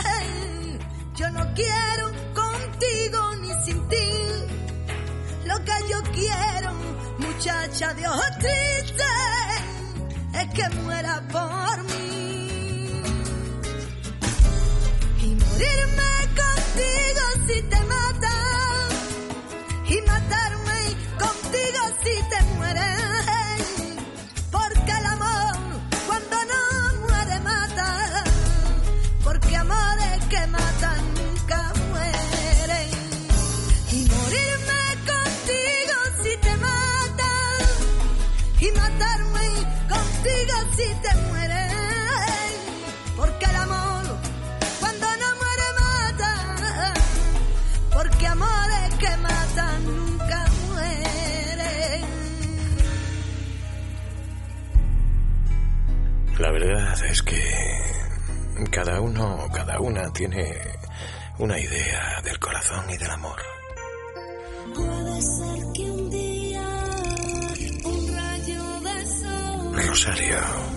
Yo 1.15 1.29
no 1.29 1.53
quiero 1.53 2.11
contigo 2.33 3.35
ni 3.41 3.53
sin 3.65 3.87
ti. 3.89 4.07
Lo 5.45 5.57
que 5.63 5.73
yo 5.89 6.01
quiero, 6.11 6.73
muchacha 7.19 7.93
de 7.93 8.07
ojos 8.07 8.37
tristes, 8.39 9.05
es 10.33 10.53
que 10.55 10.69
muera 10.81 11.21
por 11.31 11.83
mí. 11.83 13.01
Y 15.21 15.35
morirme. 15.35 16.20
Cada 58.71 59.01
uno 59.01 59.35
o 59.43 59.49
cada 59.49 59.79
una 59.81 60.11
tiene 60.13 60.57
una 61.39 61.59
idea 61.59 62.21
del 62.23 62.39
corazón 62.39 62.89
y 62.89 62.97
del 62.97 63.11
amor. 63.11 63.39
Puede 64.73 65.21
ser 65.21 65.65
que 65.75 65.91
un 65.91 66.09
día 66.09 66.67
un 67.83 68.15
rayo 68.15 68.79
de. 68.79 69.87
Rosario. 69.87 70.70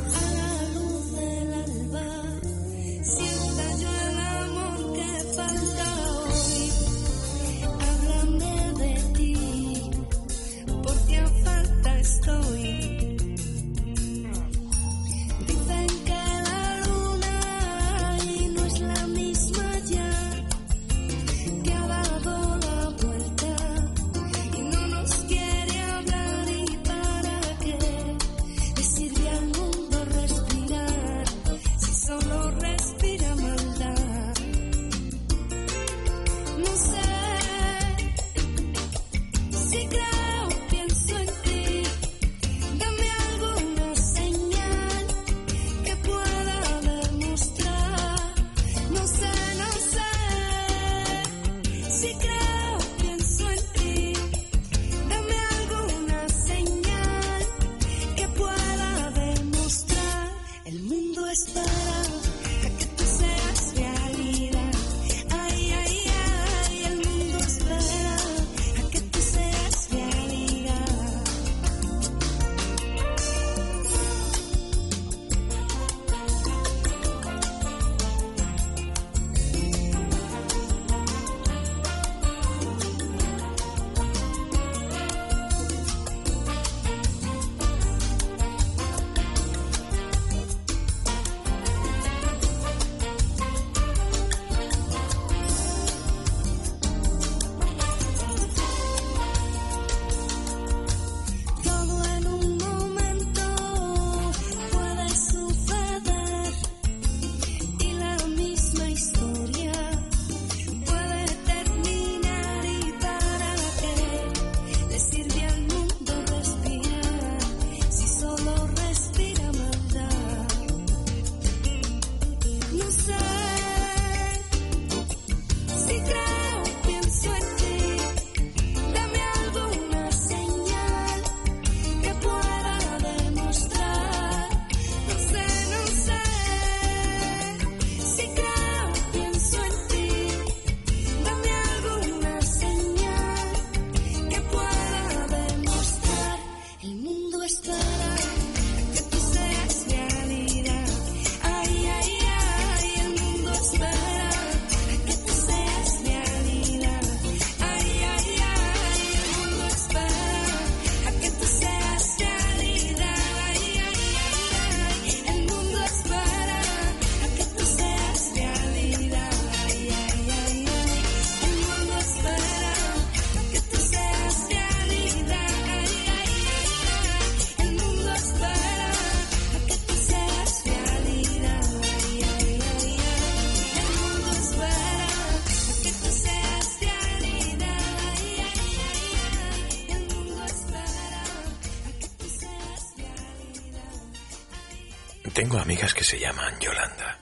Amigas 195.59 195.95
que 195.95 196.05
se 196.05 196.19
llaman 196.19 196.59
Yolanda. 196.61 197.19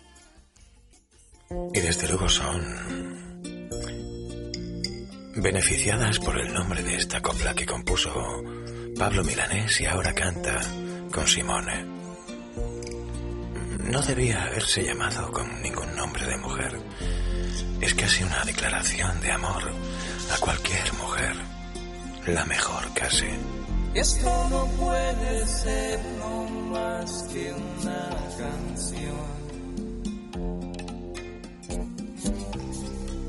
Y 1.75 1.81
desde 1.81 2.09
luego 2.09 2.29
son 2.29 3.23
beneficiadas 5.37 6.19
por 6.19 6.39
el 6.39 6.53
nombre 6.53 6.83
de 6.83 6.97
esta 6.97 7.21
copla 7.21 7.55
que 7.55 7.67
compuso 7.67 8.43
Pablo 8.99 9.25
Milanés 9.25 9.81
y 9.81 9.87
ahora 9.87 10.15
canta 10.15 10.61
con 11.13 11.27
Simone. 11.27 11.85
No 13.85 14.01
debía 14.03 14.45
haberse 14.45 14.85
llamado 14.85 15.31
con 15.33 15.61
ningún 15.63 15.95
nombre 15.97 16.27
de 16.27 16.37
mujer. 16.39 16.79
Es 17.81 17.95
casi 17.95 18.23
una 18.23 18.45
declaración 18.45 19.21
de 19.21 19.33
amor 19.33 19.63
a 20.33 20.39
cualquier 20.39 20.93
mujer. 20.95 21.37
La 22.27 22.45
mejor 22.47 22.93
casi. 22.95 23.27
Esto 23.95 24.49
no 24.49 24.67
puede 24.79 25.47
ser 25.47 26.01
más 27.03 27.23
que 27.33 27.53
una 27.53 28.11
canción. 28.39 29.27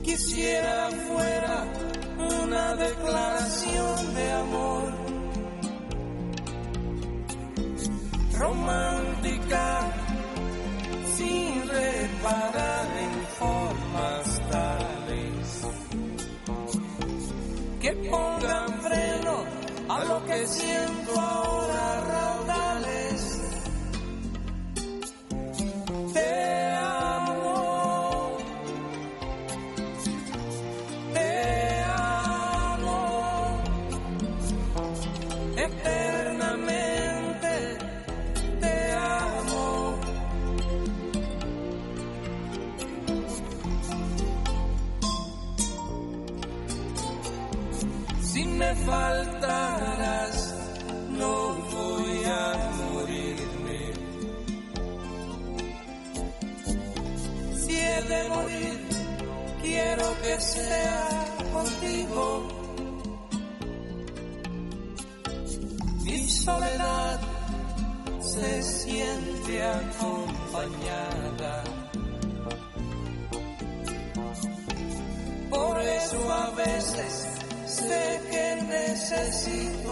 Quisiera 0.03 0.89
fuera 1.07 1.65
una 2.39 2.76
declaración 2.76 4.13
de 4.15 4.32
amor. 4.32 4.93
Romántica 8.38 9.65
sin 11.15 11.67
reparar 11.67 12.88
en 13.05 13.15
formas 13.39 14.41
tales. 14.51 15.45
Que 17.82 17.91
pongan 18.09 18.82
freno 18.82 19.36
a 19.89 20.03
lo 20.05 20.26
que 20.26 20.47
siento 20.47 21.19
ahora 21.19 21.53
sé 77.93 78.21
que 78.31 78.45
necesito 78.75 79.82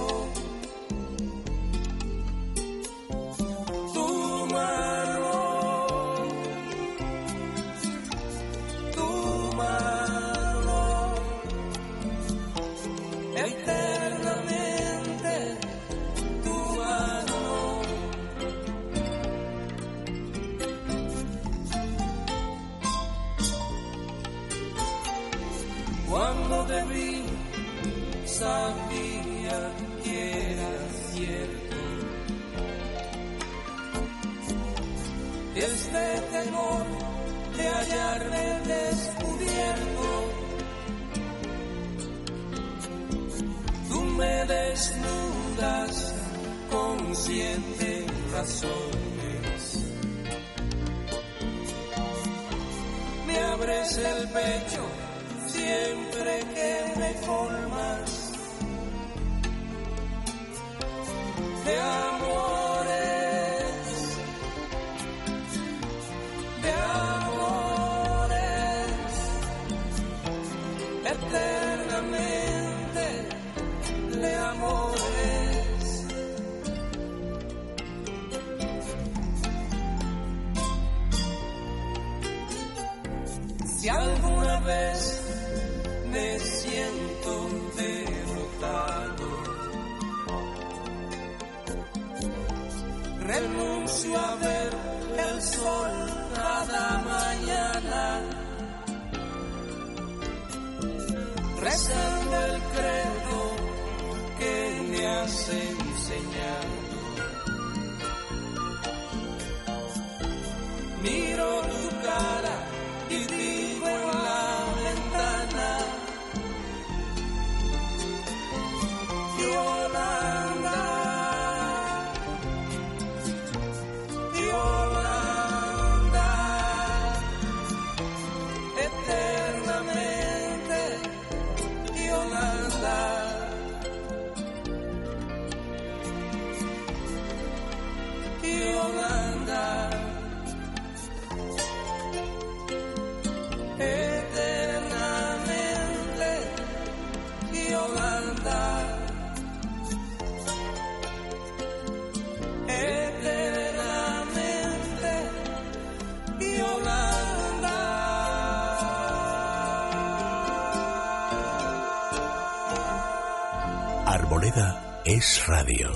radio. 165.46 165.92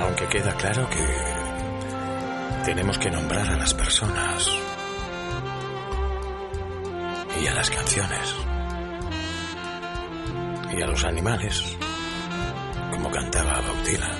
Aunque 0.00 0.26
queda 0.28 0.54
claro 0.54 0.88
que 0.88 1.04
tenemos 2.64 2.98
que 2.98 3.10
nombrar 3.10 3.46
a 3.46 3.56
las 3.56 3.74
personas 3.74 4.48
y 7.38 7.46
a 7.46 7.54
las 7.54 7.68
canciones 7.68 8.34
y 10.72 10.80
a 10.80 10.86
los 10.86 11.04
animales, 11.04 11.76
como 12.90 13.10
cantaba 13.10 13.60
Dylan. 13.84 14.18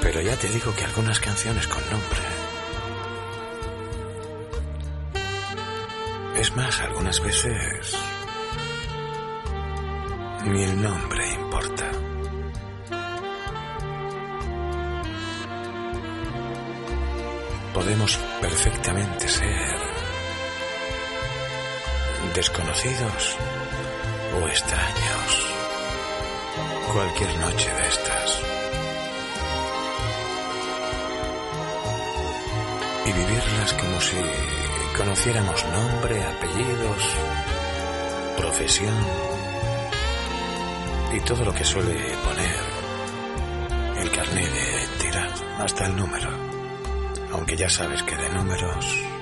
Pero 0.00 0.20
ya 0.20 0.36
te 0.36 0.48
digo 0.48 0.72
que 0.76 0.84
algunas 0.84 1.18
canciones 1.18 1.66
con 1.66 1.82
nombre. 1.90 2.25
Más, 6.56 6.80
algunas 6.80 7.20
veces 7.20 7.94
ni 10.46 10.62
el 10.62 10.80
nombre 10.80 11.28
importa. 11.34 11.84
Podemos 17.74 18.16
perfectamente 18.40 19.28
ser 19.28 19.78
desconocidos 22.34 23.36
o 24.40 24.48
extraños. 24.48 25.52
Cualquier 26.90 27.36
noche 27.36 27.70
de 27.70 27.88
estas. 27.88 28.40
Y 33.04 33.12
vivirlas 33.12 33.72
como 33.74 34.00
si 34.00 34.16
conociéramos 34.96 35.64
nombre, 35.66 36.22
apellidos, 36.24 37.02
profesión 38.36 38.94
y 41.14 41.20
todo 41.20 41.44
lo 41.44 41.54
que 41.54 41.64
suele 41.64 41.94
poner 42.24 42.56
el 44.00 44.10
carnet 44.10 44.52
de 44.52 44.72
identidad, 44.72 45.30
hasta 45.58 45.86
el 45.86 45.96
número. 45.96 46.30
Aunque 47.32 47.56
ya 47.56 47.68
sabes 47.68 48.02
que 48.02 48.16
de 48.16 48.28
números 48.30 49.15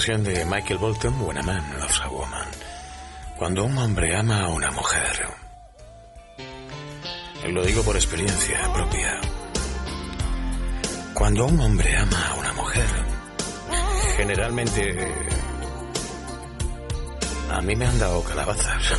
versión 0.00 0.24
de 0.24 0.46
Michael 0.46 0.78
Bolton, 0.78 1.20
When 1.20 1.36
a 1.36 1.42
Man 1.42 1.62
Loves 1.78 2.00
a 2.00 2.08
Woman. 2.08 2.48
Cuando 3.36 3.64
un 3.64 3.76
hombre 3.76 4.16
ama 4.16 4.44
a 4.44 4.48
una 4.48 4.70
mujer. 4.70 5.28
Lo 7.46 7.62
digo 7.62 7.82
por 7.82 7.96
experiencia 7.96 8.60
propia. 8.72 9.20
Cuando 11.12 11.44
un 11.44 11.60
hombre 11.60 11.94
ama 11.94 12.28
a 12.30 12.34
una 12.36 12.52
mujer, 12.54 12.86
generalmente 14.16 15.12
a 17.52 17.60
mí 17.60 17.76
me 17.76 17.84
han 17.84 17.98
dado 17.98 18.24
calabazas. 18.24 18.94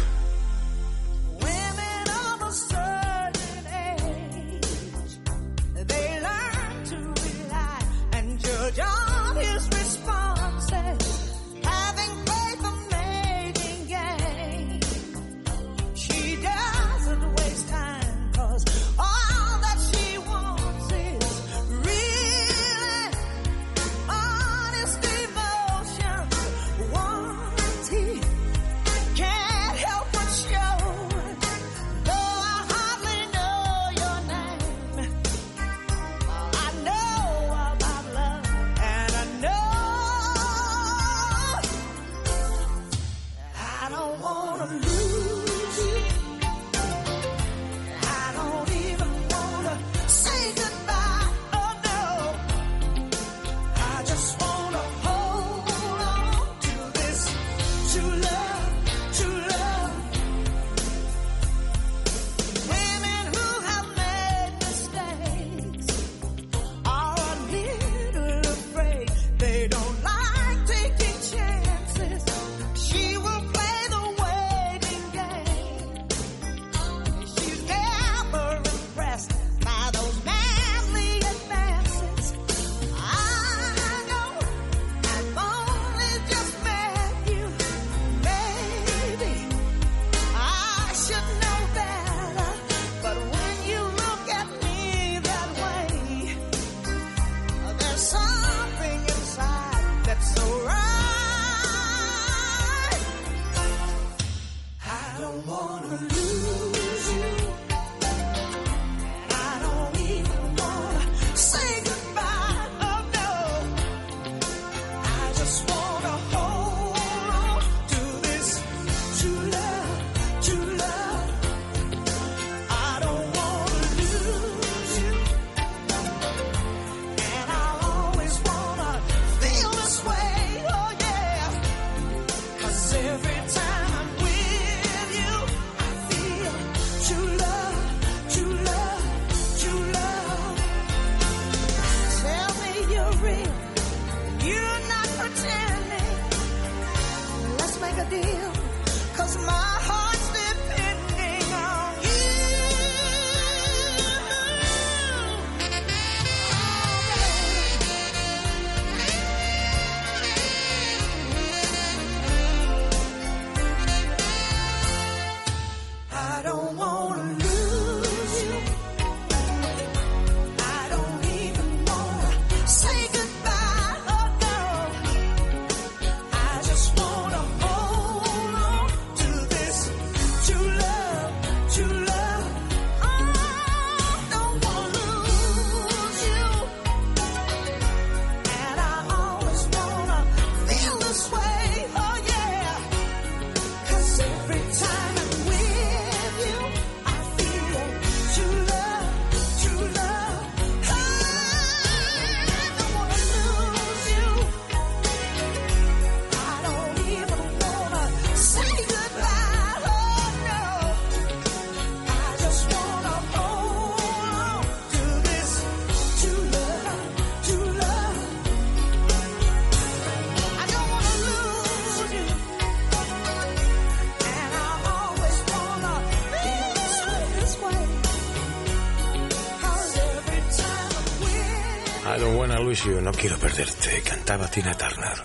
No 233.12 233.18
quiero 233.18 233.38
perderte, 233.38 234.02
cantaba 234.04 234.50
Tina 234.50 234.74
Turner. 234.74 235.22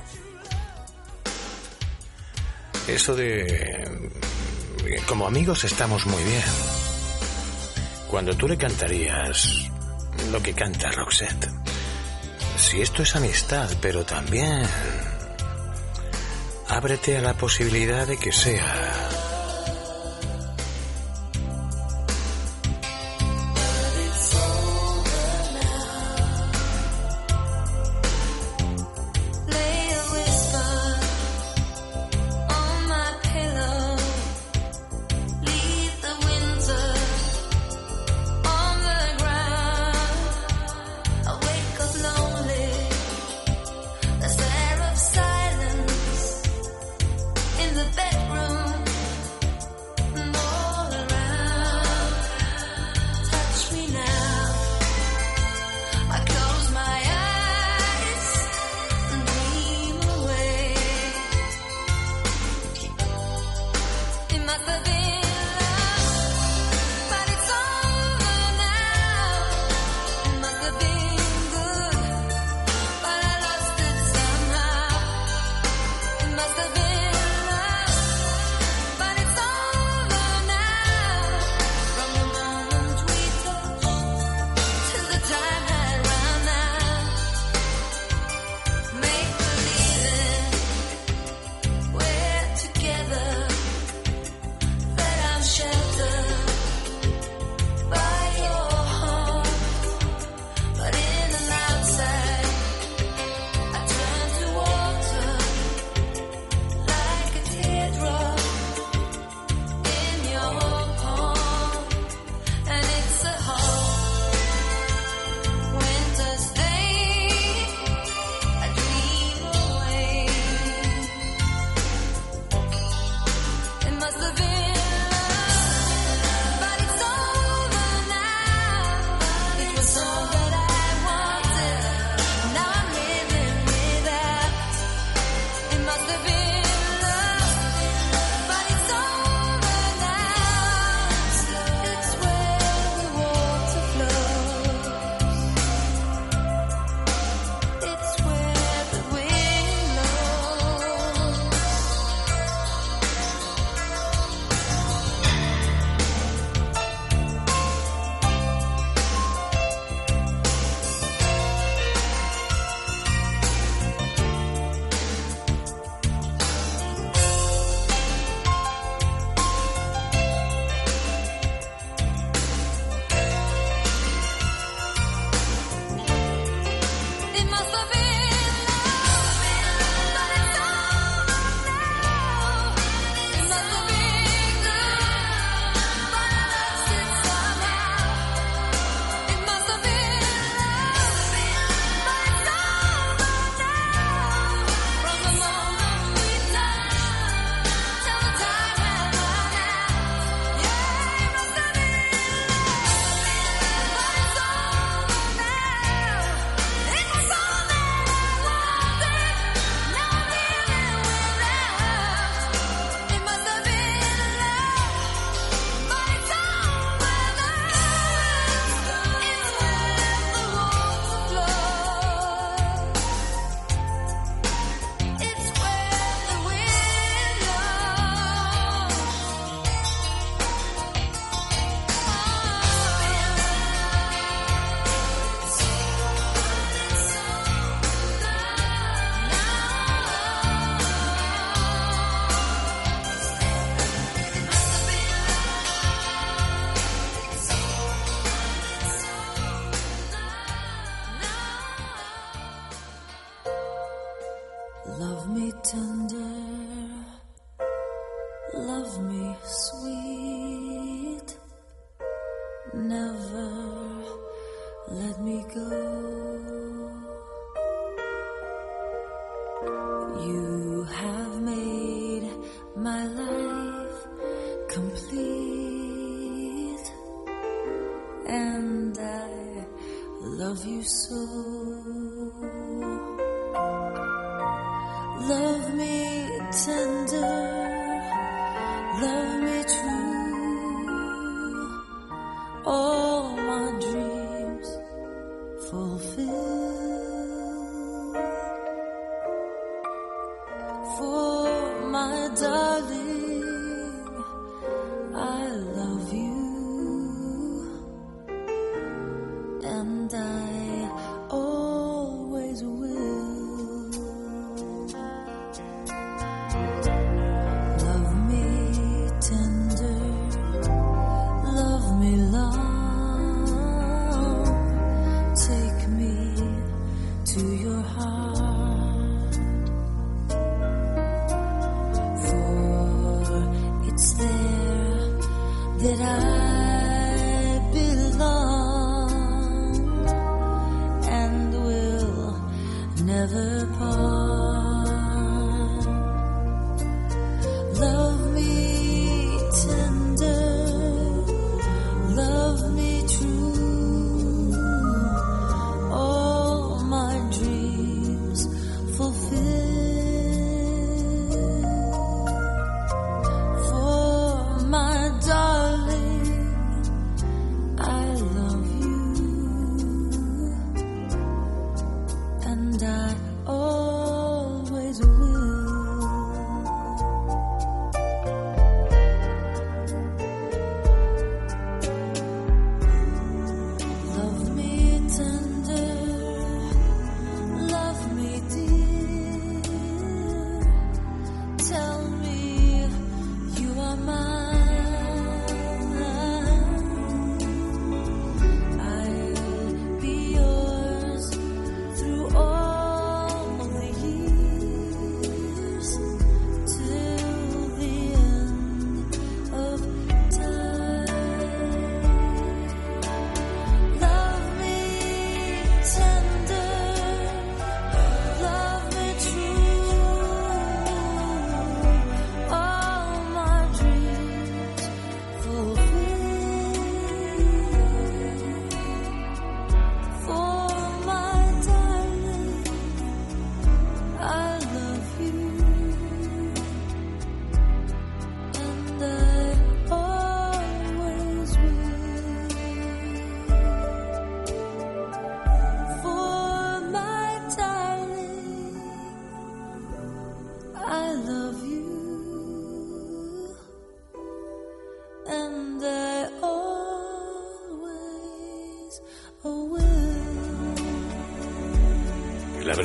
Eso 2.89 3.15
de... 3.15 3.45
Eh, 3.45 5.03
como 5.07 5.25
amigos 5.25 5.63
estamos 5.63 6.05
muy 6.05 6.21
bien. 6.25 6.43
Cuando 8.11 8.37
tú 8.37 8.49
le 8.49 8.59
cantarías 8.59 9.71
lo 10.33 10.43
que 10.43 10.53
canta 10.53 10.91
Roxette. 10.91 11.49
Si 12.59 12.83
esto 12.83 13.05
es 13.05 13.15
amistad, 13.15 13.71
pero 13.81 14.05
también... 14.05 14.67
Ábrete 16.67 17.19
a 17.19 17.21
la 17.21 17.35
posibilidad 17.35 18.05
de 18.05 18.17
que 18.17 18.33
sea 18.33 19.16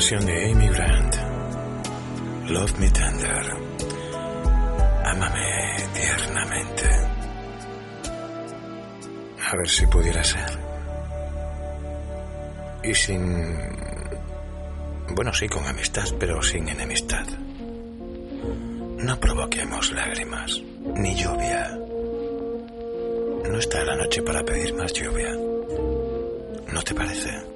versión 0.02 0.26
de 0.26 0.52
Amy 0.52 0.68
Grant. 0.70 1.16
Love 2.50 2.80
me 2.80 2.90
tender. 2.90 3.46
Ámame 5.06 5.76
tiernamente. 5.94 6.90
A 9.48 9.58
ver 9.58 9.70
si 9.70 9.86
pudiera 9.86 10.24
ser. 10.24 10.60
Y 12.84 12.96
sin... 12.96 13.56
Bueno, 15.10 15.32
sí, 15.36 15.48
con 15.48 15.68
amistad, 15.68 16.08
pero 16.20 16.42
sin 16.42 16.68
enemistad. 16.68 17.28
No 18.98 19.20
provoquemos 19.20 19.92
lágrimas, 19.92 20.60
ni 20.96 21.14
lluvia. 21.14 21.78
No 23.52 23.60
está 23.60 23.84
la 23.84 23.98
noche 23.98 24.24
para 24.24 24.44
pedir 24.44 24.74
más 24.74 24.94
lluvia. 24.94 25.30
¿No 26.74 26.82
te 26.82 26.96
parece? 26.96 27.51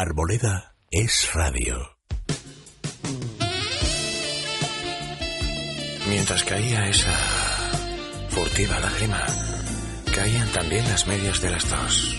Arboleda 0.00 0.76
es 0.92 1.28
radio. 1.34 1.96
Mientras 6.08 6.44
caía 6.44 6.88
esa 6.88 7.18
furtiva 8.28 8.78
lágrima, 8.78 9.26
caían 10.14 10.46
también 10.52 10.88
las 10.88 11.04
medias 11.08 11.40
de 11.40 11.50
las 11.50 11.68
dos. 11.68 12.16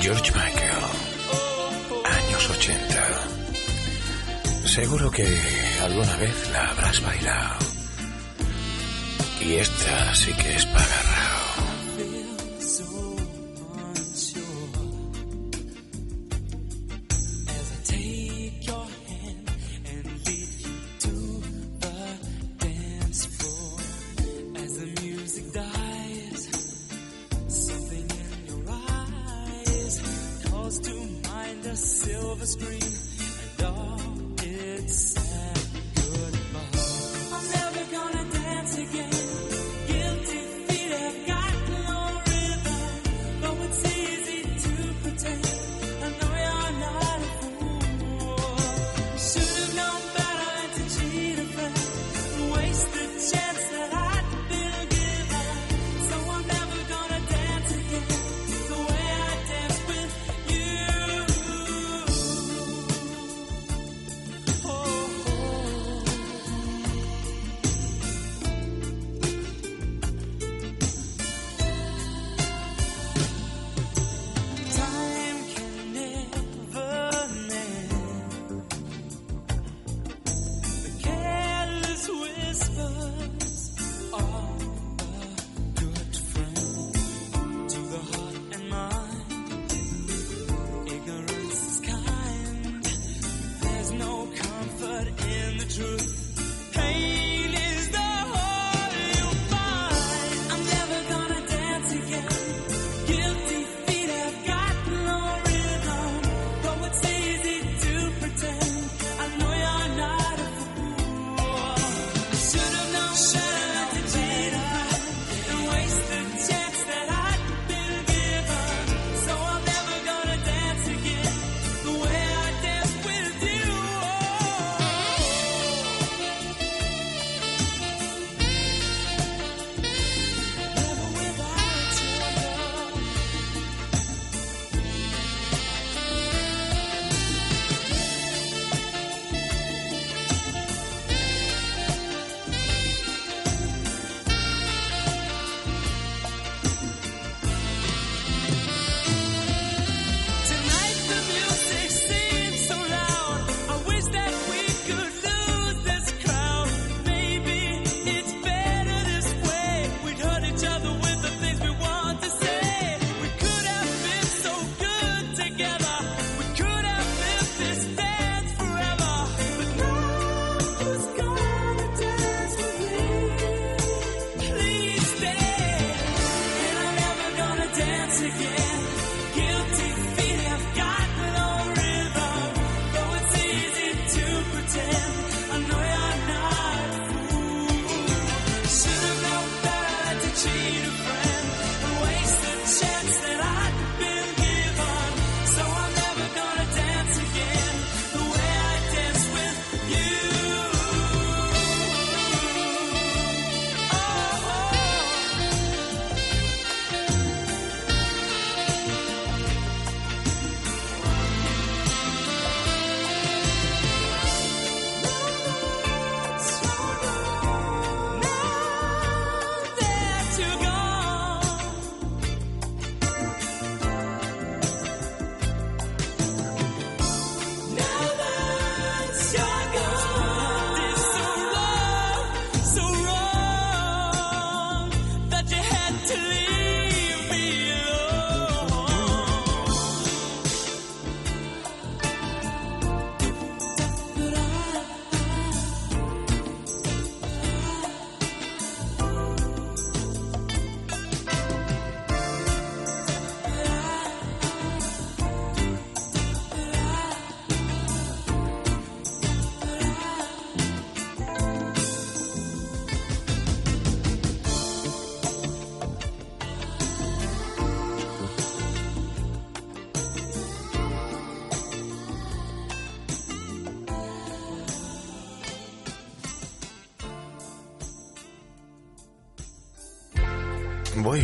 George 0.00 0.30
Michael, 0.30 0.84
años 2.04 2.48
80. 2.48 4.68
Seguro 4.68 5.10
que 5.10 5.26
alguna 5.82 6.16
vez 6.16 6.48
la 6.52 6.70
habrás 6.70 7.02
bailado. 7.02 7.58
Y 9.40 9.54
esta 9.54 10.14
sí 10.14 10.32
que 10.34 10.54
es 10.54 10.64
para 10.66 11.01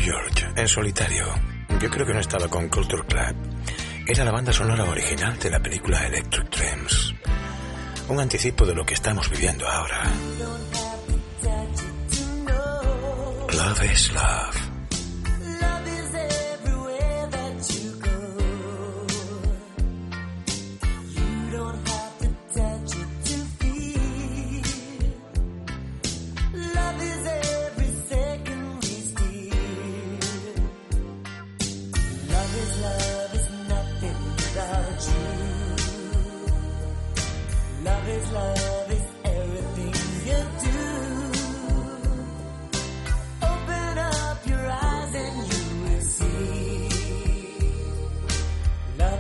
George, 0.00 0.46
en 0.56 0.68
solitario. 0.68 1.26
Yo 1.80 1.90
creo 1.90 2.06
que 2.06 2.14
no 2.14 2.20
estaba 2.20 2.48
con 2.48 2.68
Culture 2.68 3.02
Club. 3.06 3.36
Era 4.06 4.24
la 4.24 4.30
banda 4.30 4.52
sonora 4.52 4.84
original 4.84 5.38
de 5.38 5.50
la 5.50 5.60
película 5.60 6.06
Electric 6.06 6.48
Dreams. 6.50 7.14
Un 8.08 8.20
anticipo 8.20 8.64
de 8.64 8.74
lo 8.74 8.84
que 8.84 8.94
estamos 8.94 9.28
viviendo 9.30 9.68
ahora. 9.68 10.04
Love 13.52 13.92
is. 13.92 14.12
Love 14.12 14.47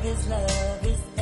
Love 0.08 0.18
is 0.18 0.28
love 0.28 0.86
is 0.86 1.17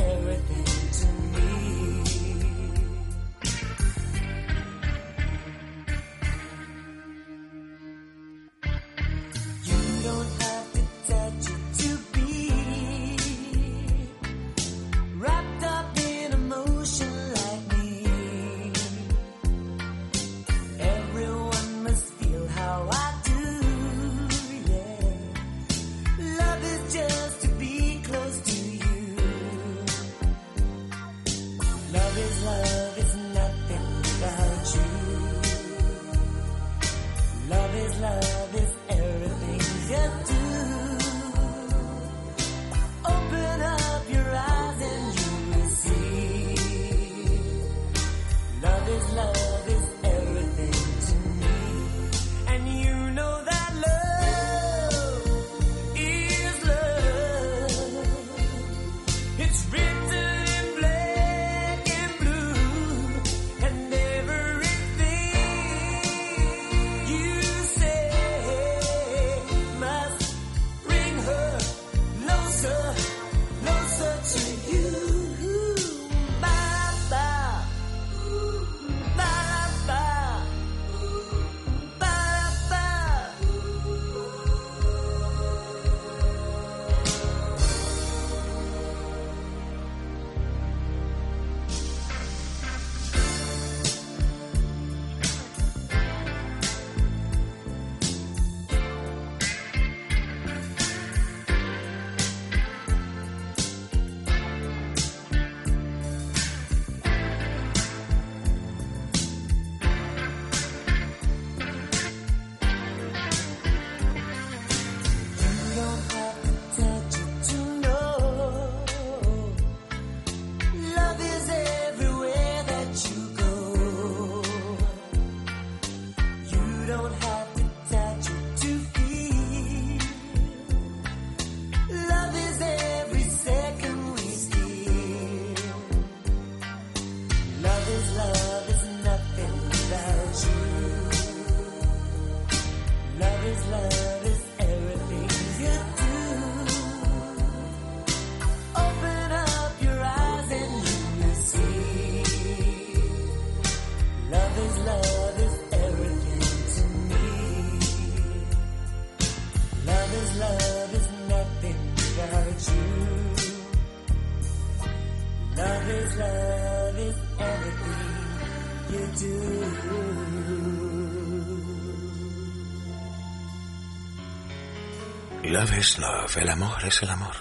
Love 175.57 175.79
is 175.79 175.97
love. 175.97 176.37
El 176.37 176.49
amor 176.49 176.85
es 176.85 177.01
el 177.01 177.09
amor. 177.09 177.35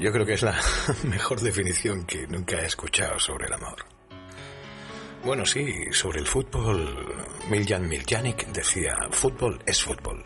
Yo 0.00 0.10
creo 0.10 0.24
que 0.24 0.32
es 0.32 0.42
la 0.42 0.58
mejor 1.02 1.38
definición 1.38 2.06
que 2.06 2.26
nunca 2.26 2.56
he 2.56 2.64
escuchado 2.64 3.18
sobre 3.18 3.46
el 3.46 3.52
amor. 3.52 3.84
Bueno, 5.22 5.44
sí, 5.44 5.66
sobre 5.92 6.20
el 6.20 6.26
fútbol, 6.26 7.26
Miljan 7.50 7.86
Miljanic 7.86 8.46
decía, 8.46 8.94
fútbol 9.10 9.62
es 9.66 9.82
fútbol. 9.82 10.24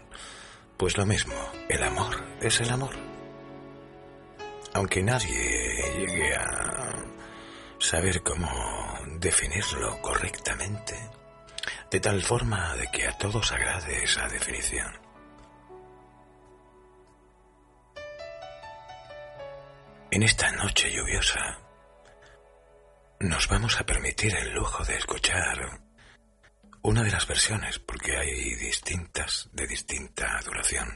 Pues 0.76 0.96
lo 0.96 1.05
mismo, 1.05 1.34
el 1.68 1.82
amor 1.82 2.14
es 2.40 2.60
el 2.60 2.70
amor. 2.70 2.94
Aunque 4.74 5.02
nadie 5.02 5.96
llegue 5.98 6.32
a 6.36 6.94
saber 7.80 8.22
cómo 8.22 8.48
definirlo 9.16 10.00
correctamente, 10.00 10.94
de 11.90 11.98
tal 11.98 12.22
forma 12.22 12.76
de 12.76 12.86
que 12.92 13.09
a 13.09 13.18
todos 13.18 13.50
agrade 13.50 14.05
esa 14.05 14.28
definición. 14.28 15.07
En 20.10 20.22
esta 20.22 20.51
noche 20.52 20.90
lluviosa 20.90 21.59
nos 23.20 23.47
vamos 23.48 23.78
a 23.78 23.85
permitir 23.85 24.35
el 24.35 24.55
lujo 24.55 24.82
de 24.85 24.97
escuchar 24.97 25.80
una 26.82 27.02
de 27.02 27.10
las 27.10 27.26
versiones, 27.26 27.78
porque 27.78 28.16
hay 28.16 28.55
distintas 28.55 29.51
de 29.52 29.66
distinta 29.66 30.40
duración, 30.44 30.89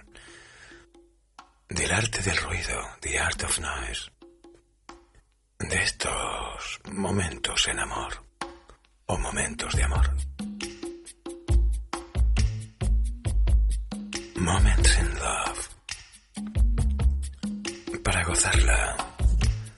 del 1.69 1.93
arte 1.93 2.23
del 2.23 2.37
ruido, 2.39 2.81
The 3.01 3.19
Art 3.19 3.43
of 3.45 3.59
Noise, 3.59 4.11
de 5.59 5.83
estos 5.83 6.81
momentos 6.91 7.69
en 7.69 7.81
amor 7.81 8.25
o 9.07 9.19
momentos 9.19 9.75
de 9.75 9.83
amor. 9.83 10.11
Moments 14.37 14.99
in 14.99 15.15
Love 15.21 15.42
gozarla, 18.25 18.97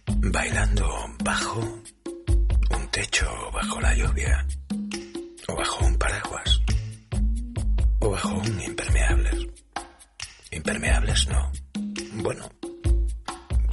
bailando 0.06 0.86
bajo 1.22 1.60
un 1.60 2.90
techo, 2.90 3.26
bajo 3.52 3.80
la 3.80 3.94
lluvia, 3.94 4.46
o 5.48 5.56
bajo 5.56 5.86
un 5.86 5.98
paraguas, 5.98 6.60
o 8.00 8.10
bajo 8.10 8.34
un 8.34 8.60
impermeable. 8.60 9.30
Impermeables 10.50 11.28
no. 11.28 11.52
Bueno, 12.22 12.48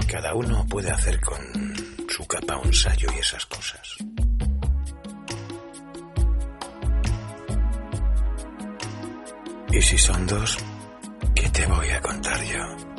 cada 0.08 0.34
uno 0.34 0.66
puede 0.68 0.92
hacer 0.92 1.20
con 1.22 1.42
su 2.10 2.26
capa 2.28 2.58
un 2.58 2.74
sayo 2.74 3.08
y 3.16 3.20
esas 3.20 3.46
cosas. 3.46 3.98
Y 9.72 9.82
si 9.82 9.98
son 9.98 10.28
dos, 10.28 10.58
¿qué 11.34 11.50
te 11.50 11.66
voy 11.66 11.90
a 11.90 12.02
contar 12.02 12.44
yo? 12.44 12.91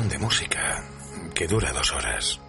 de 0.00 0.18
música 0.18 0.82
que 1.34 1.46
dura 1.46 1.70
dos 1.70 1.92
horas. 1.92 2.40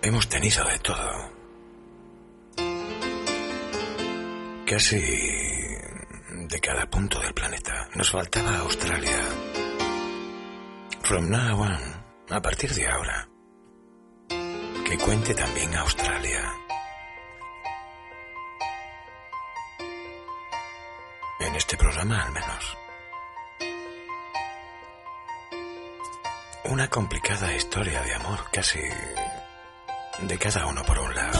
Hemos 0.00 0.28
tenido 0.28 0.64
de 0.64 0.78
todo. 0.78 1.32
Casi 4.64 4.96
de 4.96 6.60
cada 6.60 6.86
punto 6.88 7.18
del 7.18 7.34
planeta. 7.34 7.88
Nos 7.96 8.12
faltaba 8.12 8.58
Australia. 8.58 9.18
From 11.02 11.28
now 11.28 11.60
on, 11.60 12.04
a 12.30 12.40
partir 12.40 12.72
de 12.72 12.86
ahora, 12.86 13.28
que 14.28 14.98
cuente 14.98 15.34
también. 15.34 15.59
cada 27.30 27.54
historia 27.54 28.02
de 28.02 28.14
amor, 28.14 28.40
casi 28.50 28.80
de 30.22 30.36
cada 30.36 30.66
uno 30.66 30.82
por 30.82 30.98
un 30.98 31.14
lado. 31.14 31.38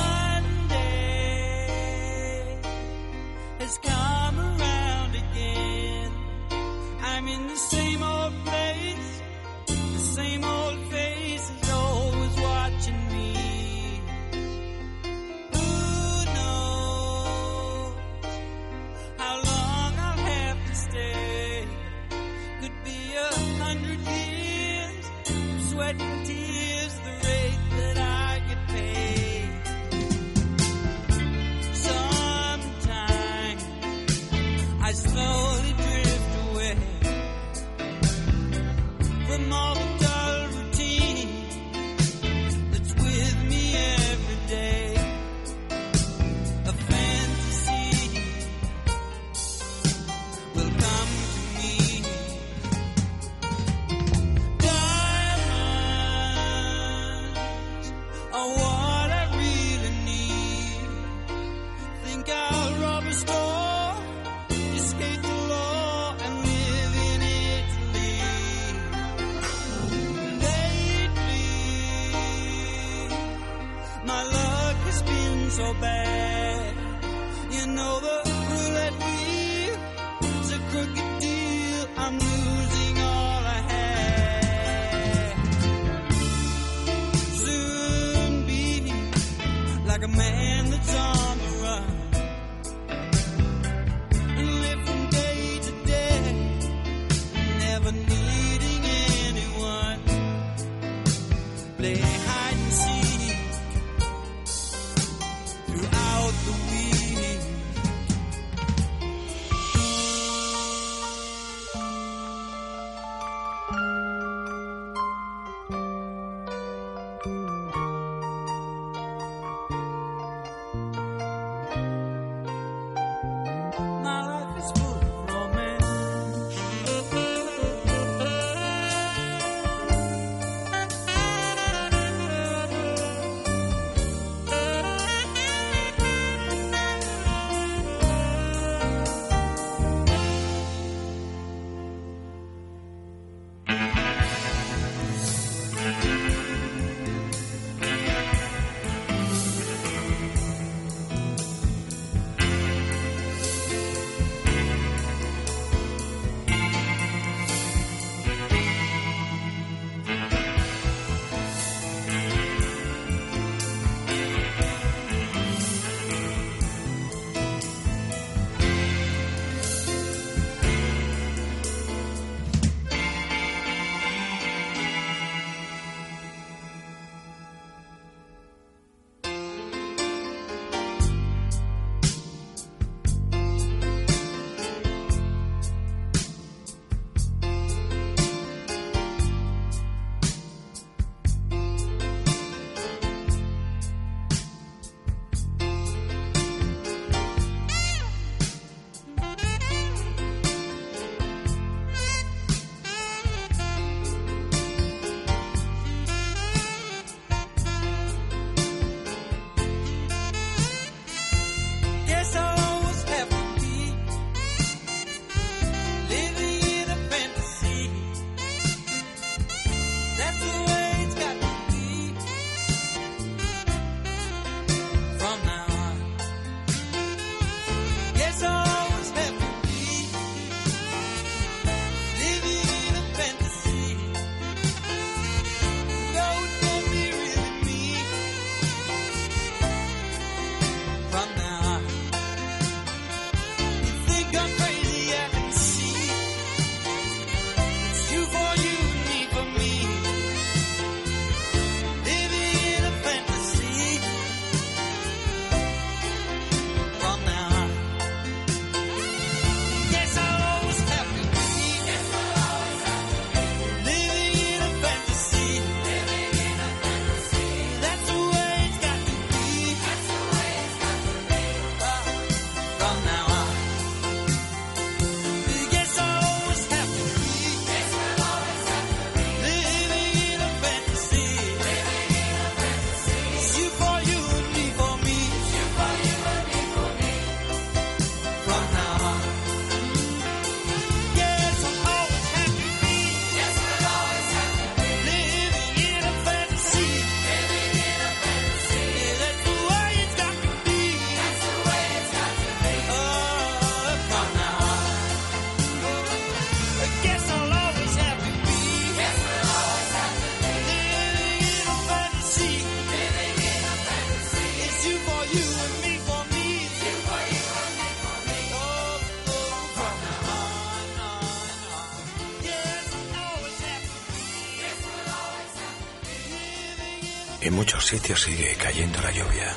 sitios 327.91 328.23
sigue 328.23 328.55
cayendo 328.55 329.01
la 329.01 329.11
lluvia. 329.11 329.53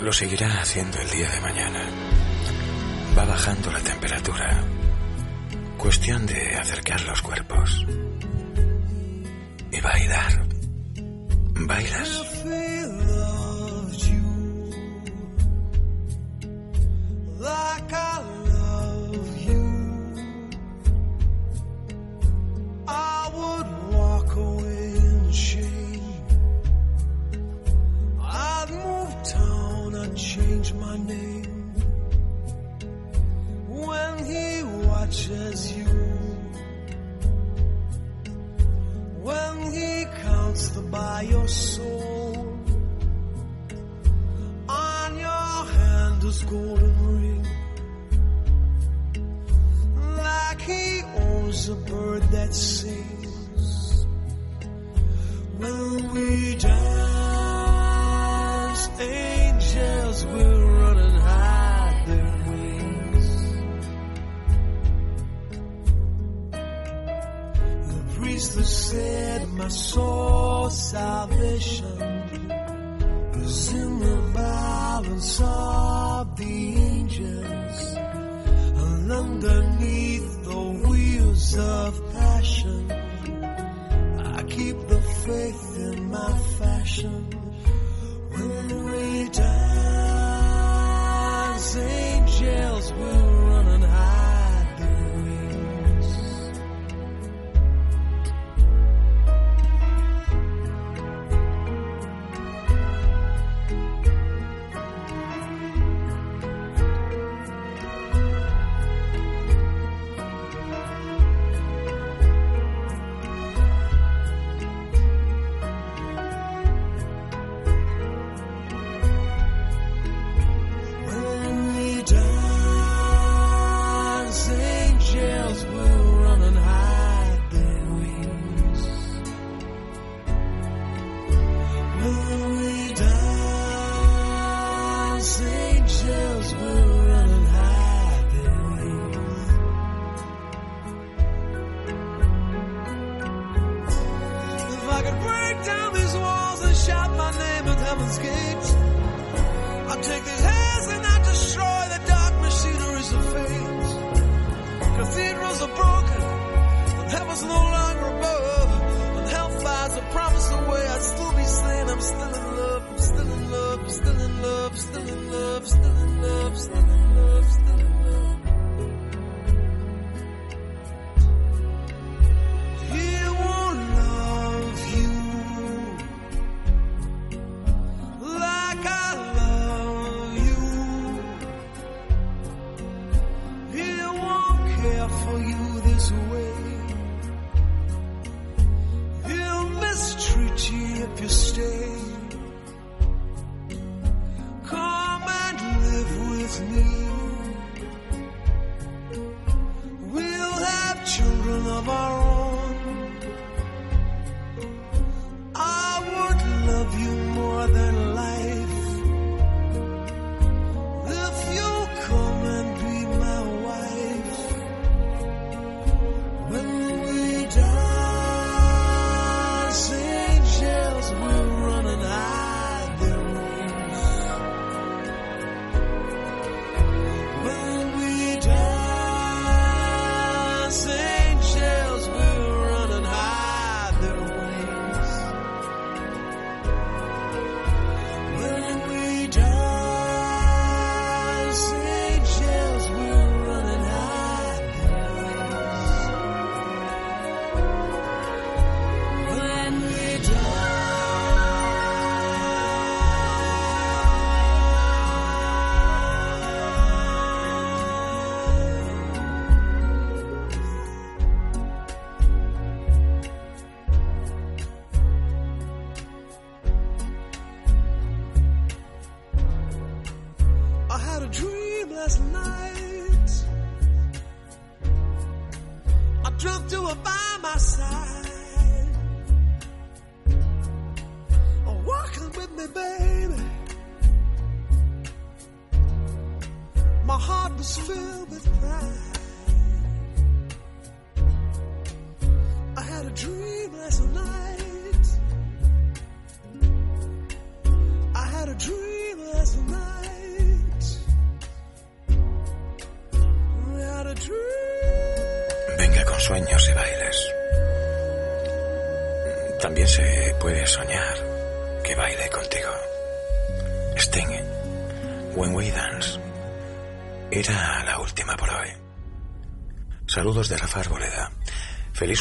Lo 0.00 0.12
seguirá 0.12 0.60
haciendo 0.60 0.98
el 0.98 1.08
día 1.08 1.30
de 1.30 1.40
mañana. 1.40 1.88
Va 3.16 3.24
bajando 3.24 3.70
la 3.70 3.78
temperatura. 3.78 4.64
Cuestión 5.78 6.26
de 6.26 6.56
acercar 6.56 7.00
los 7.02 7.22
cuerpos. 7.22 7.86
Y 9.70 9.80
bailar. 9.80 10.46
¿Bailas? 11.54 12.21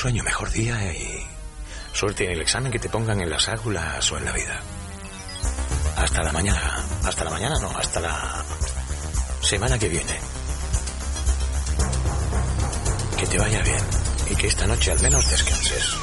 Sueño, 0.01 0.23
mejor 0.23 0.49
día 0.49 0.91
y 0.93 1.27
suerte 1.93 2.25
en 2.25 2.31
el 2.31 2.41
examen 2.41 2.71
que 2.71 2.79
te 2.79 2.89
pongan 2.89 3.21
en 3.21 3.29
las 3.29 3.47
águlas 3.47 4.11
o 4.11 4.17
en 4.17 4.25
la 4.25 4.31
vida. 4.31 4.59
Hasta 5.95 6.23
la 6.23 6.31
mañana. 6.31 6.83
Hasta 7.03 7.23
la 7.23 7.29
mañana, 7.29 7.59
no, 7.59 7.69
hasta 7.77 7.99
la 7.99 8.43
semana 9.43 9.77
que 9.77 9.89
viene. 9.89 10.19
Que 13.15 13.27
te 13.27 13.37
vaya 13.37 13.61
bien 13.61 13.83
y 14.31 14.35
que 14.37 14.47
esta 14.47 14.65
noche 14.65 14.91
al 14.91 14.99
menos 15.01 15.29
descanses. 15.29 15.95